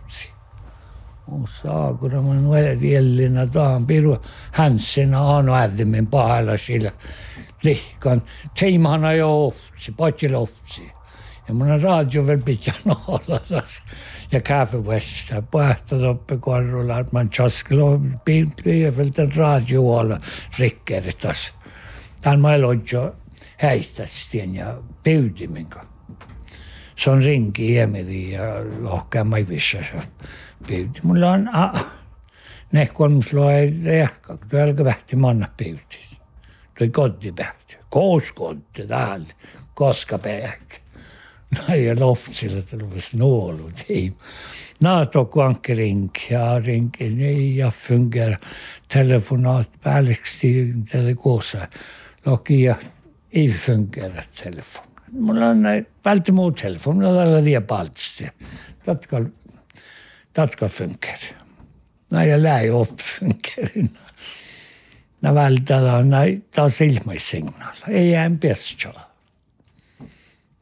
Mun 1.28 1.48
saakuna 1.48 2.22
mun 2.22 2.44
nuolet 2.44 2.82
jällina 2.82 3.48
taan 3.48 3.88
piru 3.88 4.18
hänsinä 4.52 5.22
aano 5.22 5.56
ädimmin 5.56 6.08
pahalla 6.08 6.58
sillä 6.58 6.92
lihkan. 7.64 8.22
Tiimana 8.60 9.14
jo 9.14 9.46
ohtsi, 9.46 9.92
patsi 9.92 10.30
lohti. 10.30 10.92
Ja 11.48 11.54
mun 11.54 11.72
on 11.72 11.82
radio 11.82 12.28
vielä 12.28 12.42
pitää 12.46 12.74
olla 13.08 13.40
tässä. 13.50 13.84
Ja 14.32 14.42
kaffevässä 14.42 15.42
pähtä 15.52 16.00
toppe 16.00 16.38
korrulla, 16.38 17.00
että 17.00 17.14
man 17.14 17.30
chaskelo 17.30 18.02
piiveltä 18.64 19.28
radioalla 19.36 20.20
rikkeri 20.60 21.12
tässä. 21.14 21.54
Täällä 22.22 22.42
mä 22.42 22.62
loitjo 22.62 23.16
häistästien 23.58 24.56
ja 24.56 24.78
pyytiminkä. 25.04 25.86
Se 26.96 27.10
on 27.10 27.24
rinki 27.24 27.74
iemedi 27.74 28.32
ja 28.32 28.44
lohkaa 28.80 29.24
mai 29.24 29.48
vissa 29.48 29.78
pyyti. 30.68 31.00
Mulla 31.04 31.32
on 31.32 31.50
ne 32.72 32.86
kolmsloa 32.86 33.54
ei 33.54 33.74
ehkä, 33.86 34.38
tuolla 34.50 34.84
vähti 34.84 35.16
manna 35.16 35.48
pyyti. 35.58 36.00
Toi 36.80 36.90
kotti 36.90 37.34
vähti. 37.38 37.78
Koos 37.90 38.32
kotti 38.32 38.88
täällä, 38.88 39.28
koska 39.74 40.18
pähkä. 40.20 40.78
No 41.58 41.76
ja 41.76 41.96
loftille 42.00 42.62
tullut 42.62 43.14
nuolu 43.14 43.72
team. 43.88 44.14
NATO 44.84 45.30
ring 45.68 46.10
ja 46.30 46.60
ringi 46.60 47.10
niin 47.10 47.58
ja 47.58 47.72
fungerar 47.72 48.40
telefonat 48.94 49.72
päälleksi 49.84 50.74
tälle 50.92 51.14
kuossa. 51.14 51.68
Lokia 52.26 52.76
ei 53.32 53.48
fungera 53.48 54.24
telefon. 54.44 54.95
Mulla 55.20 55.46
on 55.46 55.62
näin 55.62 55.88
välttä 56.06 56.32
muu 56.32 56.52
telefon, 56.52 56.96
mulla 56.96 57.10
on 57.10 57.16
tällä 57.16 57.62
paltsi. 57.62 58.28
Tatka, 58.86 59.22
tatka 60.34 60.68
fungerar. 60.68 61.46
Näin 62.12 62.30
ja 62.30 62.44
läi 62.44 62.70
upp 62.70 62.98
fungerin. 63.00 63.98
Nä 65.22 65.36
vältää 65.36 66.04
näin 66.04 66.46
taas 66.56 66.82
ilmaissignaal. 66.82 67.76
Ei 67.88 68.12
jää 68.12 68.32
pestjala. 68.40 69.12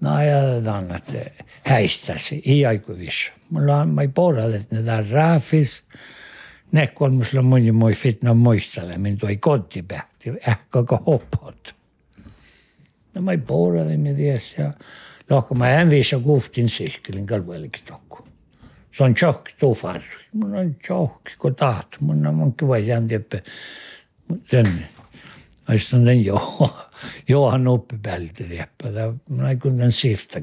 No 0.02 0.16
ajatellaan, 0.16 0.96
että 0.96 1.44
häistäisi 1.64 2.42
iäikuvis. 2.46 3.32
Mulla 3.50 3.78
on, 3.78 3.90
mä 3.90 4.02
ei 4.02 4.08
porad, 4.08 4.54
että 4.54 4.76
ne 4.76 4.84
tää 4.84 5.04
raafis. 5.12 5.84
Ne 6.72 6.88
kolmus 6.88 7.34
on 7.36 7.46
mun 7.46 7.76
moi 7.76 7.94
fitna 7.94 8.34
muistele, 8.34 8.98
min 8.98 9.18
toi 9.18 9.38
kotipähti, 9.38 10.30
ehkä 10.30 10.80
hoppot. 11.06 11.83
No 13.14 13.22
mä 13.22 13.32
ei 13.32 13.38
porad, 13.38 13.88
niin 13.88 14.16
ties, 14.16 14.58
ja 14.58 14.74
lohko 15.30 15.56
mä 15.56 15.70
en 15.70 15.90
viisa 15.90 16.20
kuhtin 16.20 16.70
sihkelin 16.70 17.26
kalveliksi 17.26 17.84
tokku. 17.84 18.28
Se 18.92 19.04
on 19.04 19.14
tjohki 19.14 19.56
tufarri. 19.60 20.06
Mun 20.34 20.76
kun 21.38 21.56
taht. 21.56 22.02
Mun 22.02 22.36
mun 22.36 22.54
kiva 22.54 22.78
jäntiepä. 22.78 23.38
Tänne. 24.50 24.90
Aistan 25.68 26.06
den 26.06 26.26
jo. 26.26 26.40
Johan 27.30 27.68
oppipälti 27.68 28.44
tiepä. 28.44 28.90
Mä 29.30 29.50
ei 29.50 29.56
kun 29.56 29.78
den 29.78 29.92
sifta. 29.92 30.40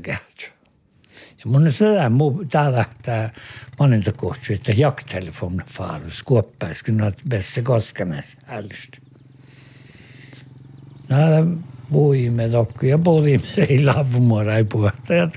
Ja 1.38 1.44
mun 1.44 1.62
on 1.62 1.72
sitä 1.72 2.08
muu 2.08 2.44
täällä 2.44 2.84
tämä 3.02 3.30
monenta 3.78 4.12
kohtaa, 4.12 4.54
että 4.54 4.72
jaktelefon 4.72 5.62
faarus 5.66 6.22
kuoppaiskin 6.22 6.96
noit 6.96 7.22
bässe 7.28 7.62
koskanes 7.62 8.36
älstä. 8.46 8.98
Nää 11.08 11.46
puhuimme 11.90 12.48
tokko 12.48 12.86
ja 12.86 12.98
puhuimme 12.98 13.46
ei 13.68 14.64
puhuta. 14.64 15.14
Ja 15.14 15.28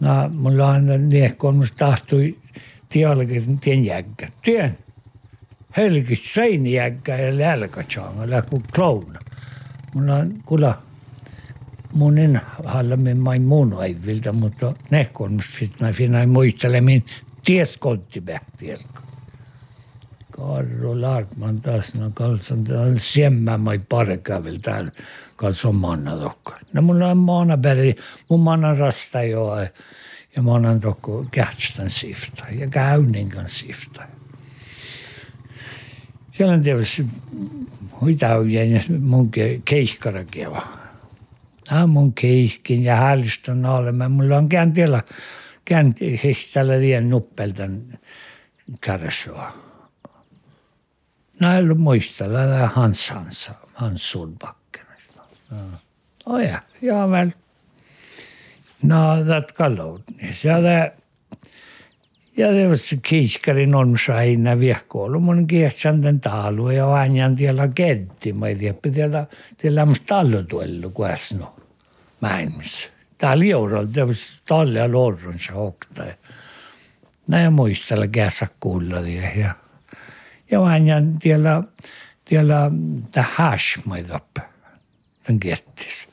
No, 0.00 0.28
mulla 0.28 0.66
on 0.66 1.08
niin 1.08 1.36
kolmus 1.36 1.72
tahtui 1.72 2.38
tiologin 2.88 3.58
tien 3.58 3.84
jägkä. 3.84 4.28
Tien 4.42 4.78
helgit 5.76 6.20
seinijägkä 6.22 7.16
ja 7.16 7.38
lälkätsaanga, 7.38 8.30
lähku 8.30 8.62
klouna. 8.74 9.20
Mulla 9.94 10.14
on 10.14 10.34
kuula 10.44 10.82
mun 11.92 12.18
en 12.18 12.40
hallamme 12.64 13.14
main 13.14 13.42
muun 13.42 13.74
aivilta, 13.74 14.32
mutta 14.32 14.74
ne 14.90 15.04
kolmus 15.12 15.58
fitna 15.58 15.92
finai 15.92 16.26
muistelemin 16.26 17.04
ties 17.44 17.76
konttipähtielkä. 17.76 19.00
Karro 20.40 21.00
Laartman 21.00 21.60
taas, 21.60 21.94
no 21.94 22.10
kalsan 22.14 22.64
täällä 22.64 22.98
siemmä 22.98 23.58
mai 23.58 23.80
parekävel 23.88 24.56
täällä, 24.56 24.92
kalsan 25.36 25.74
manna 25.74 26.16
tokko. 26.16 26.52
No 26.72 26.82
mulla 26.82 27.10
on 27.10 27.16
maana 27.16 27.58
peri, 27.58 27.94
mun 28.28 28.40
manna 28.40 28.74
rasta 28.74 29.22
jo, 29.22 29.56
ja 30.36 30.42
mä 30.42 30.54
annan 30.54 30.80
tokko 30.80 31.26
kähtstän 31.30 31.90
sifta, 31.90 32.44
ja 32.50 32.68
käynninkan 32.68 33.48
sifta. 33.48 34.04
Siellä 36.30 36.54
on 36.54 36.62
tietysti 36.62 37.06
huitaujien 38.00 38.84
mun 39.00 39.30
keikkara 39.64 40.24
keva. 40.24 40.62
Ja 41.70 41.86
mun 41.86 42.12
keiskin 42.12 42.82
ja 42.82 42.96
häälistön 42.96 43.66
olemme. 43.66 44.08
Mulla 44.08 44.36
on 44.36 44.48
kääntiellä, 44.48 45.02
käänti 45.64 46.20
hihtäällä 46.24 46.80
vien 46.80 47.10
nuppeltan 47.10 47.98
kärsua. 48.80 49.69
Näillä 51.40 51.74
muistella 51.74 52.38
tämä 52.38 52.66
Hans 52.66 53.10
Hansa, 53.10 53.52
Hans 53.74 54.10
Solbacken. 54.10 54.86
Oh 56.26 56.38
ja, 56.38 56.62
ja 56.82 57.10
väl. 57.10 57.32
No, 58.82 59.24
det 59.26 59.52
kallout. 59.52 60.02
Ja 60.44 60.60
det 60.62 60.92
ja 62.36 62.50
det 62.52 62.68
var 62.68 62.76
så 62.76 62.96
kiskarin 62.96 63.74
on 63.74 63.98
saina 63.98 64.54
viehkoulu. 64.60 65.20
Mun 65.20 65.46
kiehsan 65.46 66.02
den 66.02 66.20
talu 66.20 66.70
ja 66.70 66.86
vanjan 66.86 67.36
tiellä 67.36 67.68
ketti. 67.68 68.32
Mä 68.32 68.48
ei 68.48 68.56
tiedä, 68.56 68.78
tiellä, 68.94 69.26
tiellä 69.56 69.86
musta 69.86 70.06
tallo 70.06 70.42
tuellu 70.42 70.90
kuesno. 70.90 71.56
Maailmassa. 72.20 72.88
Täällä 73.18 73.44
eurolla, 73.44 73.94
det 73.94 74.06
var 74.06 74.14
talle 74.48 74.78
ja 74.78 74.92
lorron 74.92 75.38
se 75.38 75.52
hokta. 75.52 76.04
Näin 77.26 77.52
muistella 77.52 78.06
käsä 78.06 78.46
kuulla 78.60 79.00
ja 79.00 79.54
ja 80.50 80.60
vanjan 80.60 81.18
tiellä, 81.18 81.62
tiellä 82.24 82.70
tämä 83.12 83.26
hash 83.34 83.82
ei 83.96 84.04
tappe. 84.04 84.40
Den 85.28 85.40
kettis. 85.40 86.08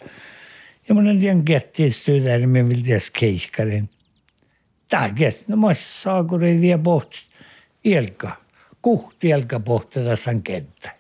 Ja 0.90 0.96
mun 0.96 1.08
en 1.08 1.20
tiedä 1.20 1.42
kettis 1.46 2.04
tyydä, 2.04 2.38
niin 2.38 2.50
mä 2.50 2.70
vil 2.70 2.82
ties 2.82 3.12
keiskarin. 3.12 3.90
Tää 4.88 5.10
kest, 5.10 5.48
no 5.48 5.58
mä 5.58 5.74
saakuri 5.74 6.62
vie 6.62 6.78
pohti. 6.78 7.18
Ilka. 7.84 8.32
Kuhti 8.82 9.30
ilka 9.30 9.60
pohti 9.60 10.00
tässä 10.06 10.32
kenttä. 10.44 10.96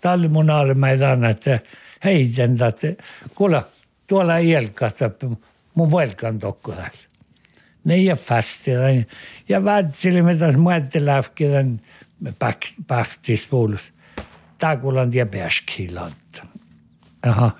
Tää 0.00 0.12
oli 0.12 0.28
mun 0.28 0.50
almaidan, 0.50 1.24
että 1.24 1.60
heitän, 2.04 2.56
että 2.68 3.04
kuule, 3.34 3.62
tuolla 4.06 4.36
ilka, 4.36 4.90
mun 5.74 5.92
velkan 5.92 6.38
tokko 6.38 6.72
täällä. 6.72 6.98
Ne 7.84 7.94
ei 7.94 8.08
fast. 8.16 8.64
Ja 9.48 9.64
vätsilimme 9.64 10.34
tässä 10.36 10.58
muetteläfkiden 10.58 11.80
pähtis 11.80 11.93
Tää 14.58 14.76
kuulan 14.76 15.10
tie 15.10 15.24
pääskilantta. 15.24 16.46
Jaha, 17.26 17.50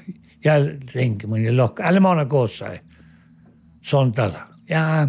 ja 0.45 0.53
ringi 0.95 1.27
mun 1.27 1.57
lokka. 1.57 1.83
Älä 1.87 2.01
mä 2.01 2.11
anna 2.11 2.25
koossa. 2.25 2.67
Sontala. 3.83 4.49
Ja, 4.69 5.09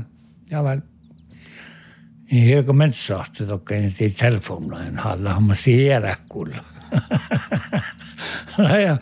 ja 0.52 0.64
väl. 0.64 0.82
Niin 2.32 2.56
högö 2.56 2.74
men 2.74 2.94
sahti 2.94 3.46
tokka 3.46 3.76
niin 3.76 3.94
tii 3.98 4.10
telefonain 4.10 4.98
halla. 4.98 5.34
Hamma 5.34 5.54
siirä 5.54 6.16
kuulla. 6.30 6.64
no 8.58 8.78
ja, 8.78 8.98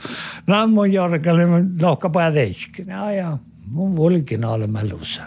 no 0.48 0.68
mun 0.68 0.94
jorkalle 0.94 1.44
lokka 1.82 2.10
pääteiskin. 2.10 2.88
Ja, 2.88 3.12
ja, 3.12 3.38
mun 3.66 3.98
volkin 3.98 4.46
alle 4.46 4.68
mälussa. 4.68 5.24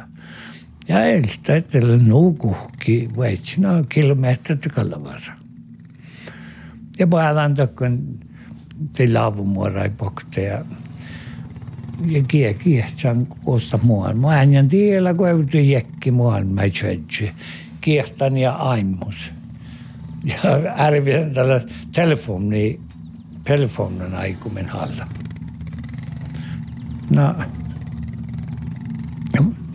Ja 0.89 1.05
elstä 1.05 1.57
etelä 1.57 1.97
nuukuhki, 1.97 3.09
väitsinä 3.19 3.85
kilometrit 3.89 4.67
kallavara. 4.75 5.33
Ja 6.99 7.07
päätän 7.07 7.55
tokkon 7.55 8.19
til 8.93 9.15
lavumuora 9.15 9.83
ei 9.83 9.91
pokte 9.91 10.43
ja 10.43 10.65
ja 12.07 12.23
kie 12.23 12.55
kiehtsan 12.55 13.27
kosta 13.27 13.79
muan. 13.83 14.19
Mä 14.19 14.43
en 14.43 14.69
tiedä, 14.69 15.15
kun 15.15 15.49
ei 15.55 15.71
jekki 15.71 16.11
muan 16.11 16.47
mä 16.47 16.63
tjötsi. 16.63 17.33
Kiehtan 17.81 18.37
ja 18.37 18.53
aimus. 18.53 19.33
Ja 20.25 20.51
ärvien 20.79 21.35
tällä 21.35 21.61
telefoni, 21.93 22.81
telefonin 23.45 24.15
aikumen 24.15 24.69
halla. 24.69 25.07
No, 27.17 27.35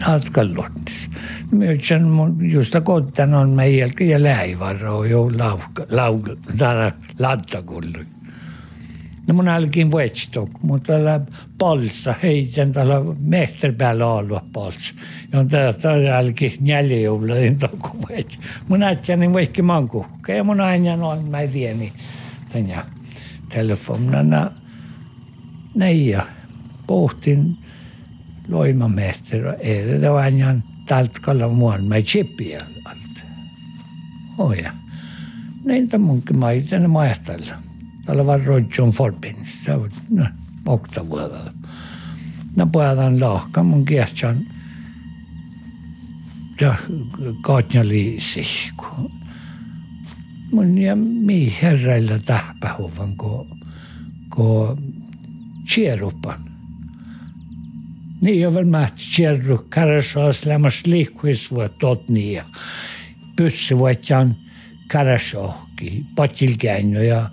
Natkallottis. 0.07 1.09
Myötsen 1.51 2.03
just 2.41 2.75
kotten 2.83 3.33
on 3.33 3.49
meidän 3.49 3.89
ja 3.99 4.23
läivarro 4.23 5.03
jo 5.03 5.31
lauka, 5.37 5.85
lauka, 5.89 6.31
lattakullu. 7.19 7.99
no 9.27 9.33
mun 9.33 9.47
alkin 9.47 9.91
vuetstok, 9.91 10.49
mutta 10.63 10.93
tällä 10.93 11.21
palsa 11.57 12.15
heitän 12.23 12.71
tällä 12.71 13.01
mehter 13.19 13.73
päällä 13.73 14.13
alua 14.13 14.45
palsa. 14.53 14.95
Ja 15.33 15.39
on 15.39 15.47
tällä 15.47 16.17
alki 16.17 16.57
njäljejulla 16.61 17.33
niin 17.33 17.57
tokku 17.57 17.89
vuets. 18.07 18.39
Mun 18.67 18.83
äitsä 18.83 19.17
vaikka 19.33 19.63
manku. 19.63 20.05
Ja 20.27 20.43
mun 20.43 20.61
aina 20.61 20.95
noin 20.95 21.25
mä 21.25 21.47
tiedän 21.47 21.79
niin 21.79 21.93
tänä 22.53 22.85
telefonina. 23.49 24.51
Näin 25.75 26.07
ja 26.07 26.25
pohtin 26.87 27.57
loimamehter. 28.47 29.55
Ei 29.59 30.01
det 30.01 30.07
aina 30.07 30.61
tältä 30.85 31.19
kalla 31.21 31.47
muun. 31.47 31.83
Mä 31.83 32.01
chippiä 32.01 32.65
alta. 32.85 33.21
Oja. 34.37 34.73
Niin 35.65 35.87
tämän 35.87 36.07
munkin 36.07 36.39
mä 36.39 36.51
itse 36.51 36.87
mahtalla. 36.87 37.55
Tällä 38.05 38.25
var 38.25 38.41
Roger 38.45 38.91
Forbins. 38.93 39.65
Okta 40.65 41.09
vuodella. 41.09 41.53
No 42.55 42.67
puhutaan 42.67 43.19
lahka 43.19 43.63
mun 43.63 43.85
kiehtsan. 43.85 44.37
Ja 46.61 46.75
kaatjali 47.41 48.17
sihku. 48.19 49.11
Mun 50.51 50.77
ja 50.77 50.95
mi 50.95 51.53
herrailla 51.61 52.19
tähpähuvan 52.19 53.15
ko, 53.15 53.47
ko 54.29 54.77
Néven 58.21 58.65
mátcsérlő 58.65 59.59
keres 59.69 60.15
az 60.15 60.43
lem 60.43 60.63
a 60.63 60.69
slékvész 60.69 61.47
volt 61.47 61.77
totnia. 61.77 62.45
Pössi 63.35 63.73
vagyan 63.73 64.37
keres 64.87 65.33
a 65.33 65.67
ki, 65.75 66.05
patilgányja, 66.13 67.31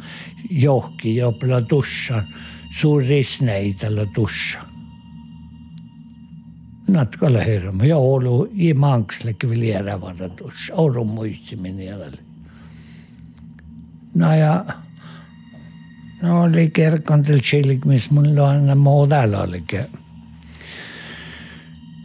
johki, 0.49 1.21
abla 1.21 1.61
dussan, 1.61 2.25
suur 2.71 3.03
részneidele 3.03 4.05
dussan. 4.15 4.67
Natuke 6.87 7.29
lähedam 7.29 7.85
ja 7.85 8.01
olu, 8.01 8.49
ei 8.57 8.73
makslik 8.73 9.43
veel 9.43 9.63
järelevalve 9.63 10.31
duss, 10.41 10.71
aru 10.73 11.05
mõistmine 11.05 11.85
jälle. 11.85 12.17
no 14.13 14.33
ja 14.35 14.65
no 16.23 16.43
oli 16.43 16.71
kergkondel 16.71 17.39
tšillik, 17.39 17.85
mis 17.85 18.09
mul 18.09 18.39
on 18.39 18.79
moodal 18.79 19.35
oligi 19.35 19.85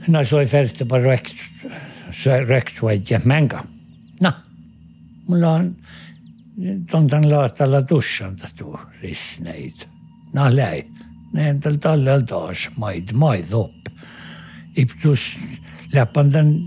No 0.07 0.25
så 0.25 0.37
är 0.37 0.45
färdigt 0.45 0.89
på 0.89 0.99
rökt, 0.99 1.35
rökt 2.25 3.11
ja 3.11 3.19
mänga. 3.23 3.63
No, 4.21 4.31
mulla 5.27 5.49
on 5.55 5.75
tontan 6.91 7.29
laatalla 7.29 7.81
tussanta 7.81 8.47
tuo 8.57 8.79
risneid. 9.01 9.85
No 10.33 10.55
läi. 10.55 10.83
Näen 11.33 11.59
tällä 11.59 11.77
tallella 11.77 12.25
taas 12.25 12.69
maid, 12.77 13.13
maid 13.13 13.53
upp. 13.53 13.87
Iptus 14.75 15.37
läppan 15.93 16.31
tän 16.31 16.59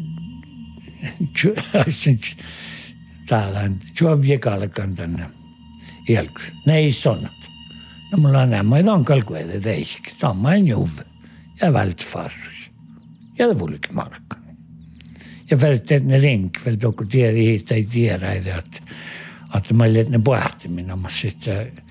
täällä 3.28 3.70
juoviekalkan 4.00 4.94
tänne 4.94 5.30
jälks. 6.08 6.52
Ne 6.66 6.76
ei 6.76 6.92
sonnat. 6.92 7.32
No 8.12 8.18
mulla 8.18 8.42
on 8.42 8.50
nämä 8.50 8.62
maid 8.62 8.88
on 8.88 9.04
kalkuede 9.04 9.60
teisik. 9.60 10.10
Samma 10.10 10.54
en 10.54 10.66
juve. 10.66 11.04
Ja 11.62 11.72
vält 11.72 12.02
farrus. 12.02 12.55
Ja 13.38 13.48
det 13.48 13.60
vore 13.60 13.78
markka. 13.92 14.36
Ja 15.50 15.58
ring 16.20 16.50
för 16.60 16.80
doku 16.80 17.04
tiedä 17.04 17.36
ihistä 17.36 17.74
ei 17.74 17.84
tiedä, 17.84 18.32
että 18.32 18.80
että 19.56 19.74
mä 19.74 19.84
olin 19.84 20.10
ne 20.10 20.18
pohtimina, 20.18 20.96
mä 20.96 21.08
sitten 21.08 21.82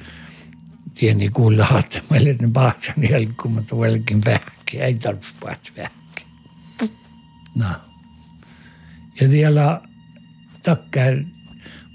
tieni 0.93 1.29
kuulla, 1.29 1.79
että 1.79 2.01
mä 2.09 2.17
olin 2.17 2.35
ne 2.41 2.49
pahtsan 2.53 2.95
jälkeen, 3.09 3.51
mutta 3.51 3.79
velkin 3.79 4.21
vähki, 4.25 4.79
ei 4.79 4.93
tarvitse 4.93 5.33
paht 5.39 5.71
vähki. 5.77 6.25
No. 7.55 7.65
Ja 9.21 9.29
vielä 9.29 9.81
takkar 10.63 11.23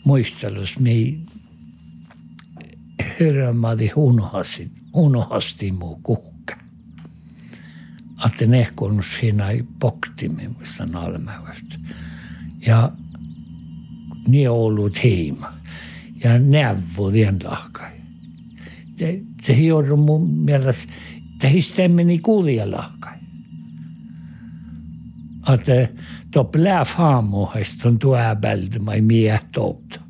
muistelus, 0.05 0.79
mi 0.79 1.21
hyrmädi 3.21 3.91
unohasti, 3.97 4.71
unohasti 4.95 5.73
muu 5.73 6.01
kuhka. 6.03 6.40
Että 8.27 8.47
ne 8.47 8.61
ehkonut 8.61 9.05
siinä 9.21 9.49
ei 9.49 9.65
poktimin, 9.79 10.57
mistä 10.59 10.85
nalmävästä. 10.87 11.79
Ja 12.67 12.93
niin 14.29 14.51
ollut 14.51 15.05
heima. 15.05 15.53
Ja 16.25 16.39
neuvo 16.39 17.13
den 17.13 17.39
lahkai. 17.45 17.91
Se, 18.97 19.23
se 19.43 19.57
hiorru 19.57 19.97
mun 19.97 20.31
mielestä, 20.31 20.93
että 21.33 21.49
hissemmeni 21.49 22.19
kuulia 22.19 22.71
lahkai. 22.71 23.19
Että 25.55 25.89
to 26.31 26.45
blää 26.45 26.85
faamuhesta 26.85 27.89
on 27.89 27.99
tuo 27.99 28.17
äbältä, 28.17 28.79
mä 28.79 28.93
ei 28.93 29.01
mie 29.01 29.41
toutta. 29.53 30.01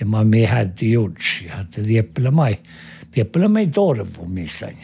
Ja 0.00 0.06
mä 0.06 0.24
mie 0.24 0.46
hätti 0.46 0.92
jutsi, 0.92 1.46
että 1.60 1.82
tieppelä 1.82 2.30
mai, 2.30 2.58
tieppelä 3.10 3.48
mai 3.48 3.66
torvu 3.66 4.26
missään. 4.26 4.74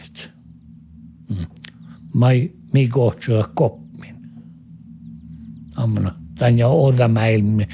Mm. 1.29 1.45
Mä 2.13 2.31
ei 2.31 2.55
mi 2.73 2.87
kohtsua 2.87 3.51
kopmin. 3.55 4.15
Ammana, 5.75 6.15
tän 6.39 6.57
ja 6.57 6.67
odamäilmi 6.67 7.67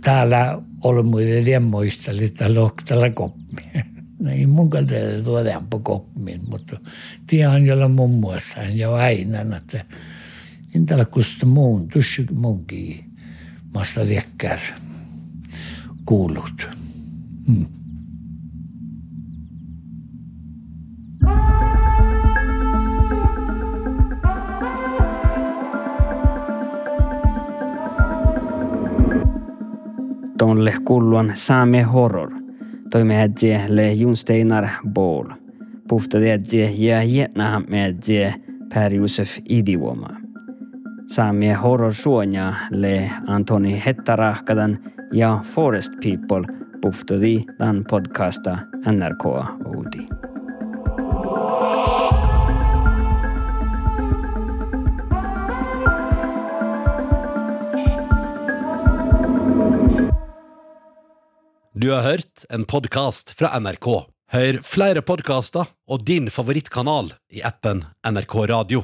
täällä 0.00 0.62
olmuille 0.84 1.50
lemmoisteli 1.50 2.28
täällä 2.28 2.70
tällä 2.88 3.10
kopmi. 3.10 3.62
No 4.18 4.30
ei 4.30 4.46
mun 4.46 4.70
kalta 4.70 4.94
tuodaan 5.24 5.66
kopmiin, 5.82 6.40
mutta 6.48 6.80
tiedän 7.26 7.66
jolla 7.66 7.88
muun 7.88 8.20
muassa 8.20 8.62
ja 8.62 8.94
aina, 8.94 9.56
että 9.56 9.84
en 10.74 10.86
täällä 10.86 11.04
kusta 11.04 11.46
muun, 11.46 11.88
tussi 11.88 12.26
munkin 12.32 13.04
masta 13.74 14.04
liekkär 14.04 14.58
kuulut. 16.04 16.68
Hmm. 17.46 17.66
Tonle 30.48 30.72
kulluan 30.84 31.32
saame 31.34 31.82
horror. 31.82 32.30
Toime 32.90 33.22
ädje 33.22 33.60
le 33.68 33.92
Junsteinar 33.92 34.68
Ball. 34.94 35.26
Pufta 35.88 36.18
ädje 36.18 36.70
ja 36.76 37.02
jätna 37.02 37.62
ädje 37.72 38.34
Per 38.74 38.94
Josef 38.94 39.38
Idioma. 39.44 40.08
Saame 41.06 41.54
horror 41.54 41.92
suonia 41.92 42.54
le 42.70 43.10
Antoni 43.26 43.82
Hettarahkadan 43.86 44.78
ja 45.12 45.40
Forest 45.44 45.92
People 46.02 46.46
puftadi 46.82 47.44
dan 47.58 47.84
podcasta 47.90 48.58
NRK 48.86 49.24
Oudi. 49.64 50.27
Du 61.80 61.90
har 61.90 62.02
hørt 62.02 62.44
en 62.50 62.64
podcast 62.64 63.30
fra 63.38 63.60
NRK. 63.60 63.86
Hør 64.32 64.56
flere 64.66 65.02
podcaster 65.06 65.68
og 65.86 66.02
din 66.02 66.26
favorittkanal 66.26 67.12
i 67.30 67.44
appen 67.46 67.84
NRK 68.02 68.34
Radio. 68.50 68.80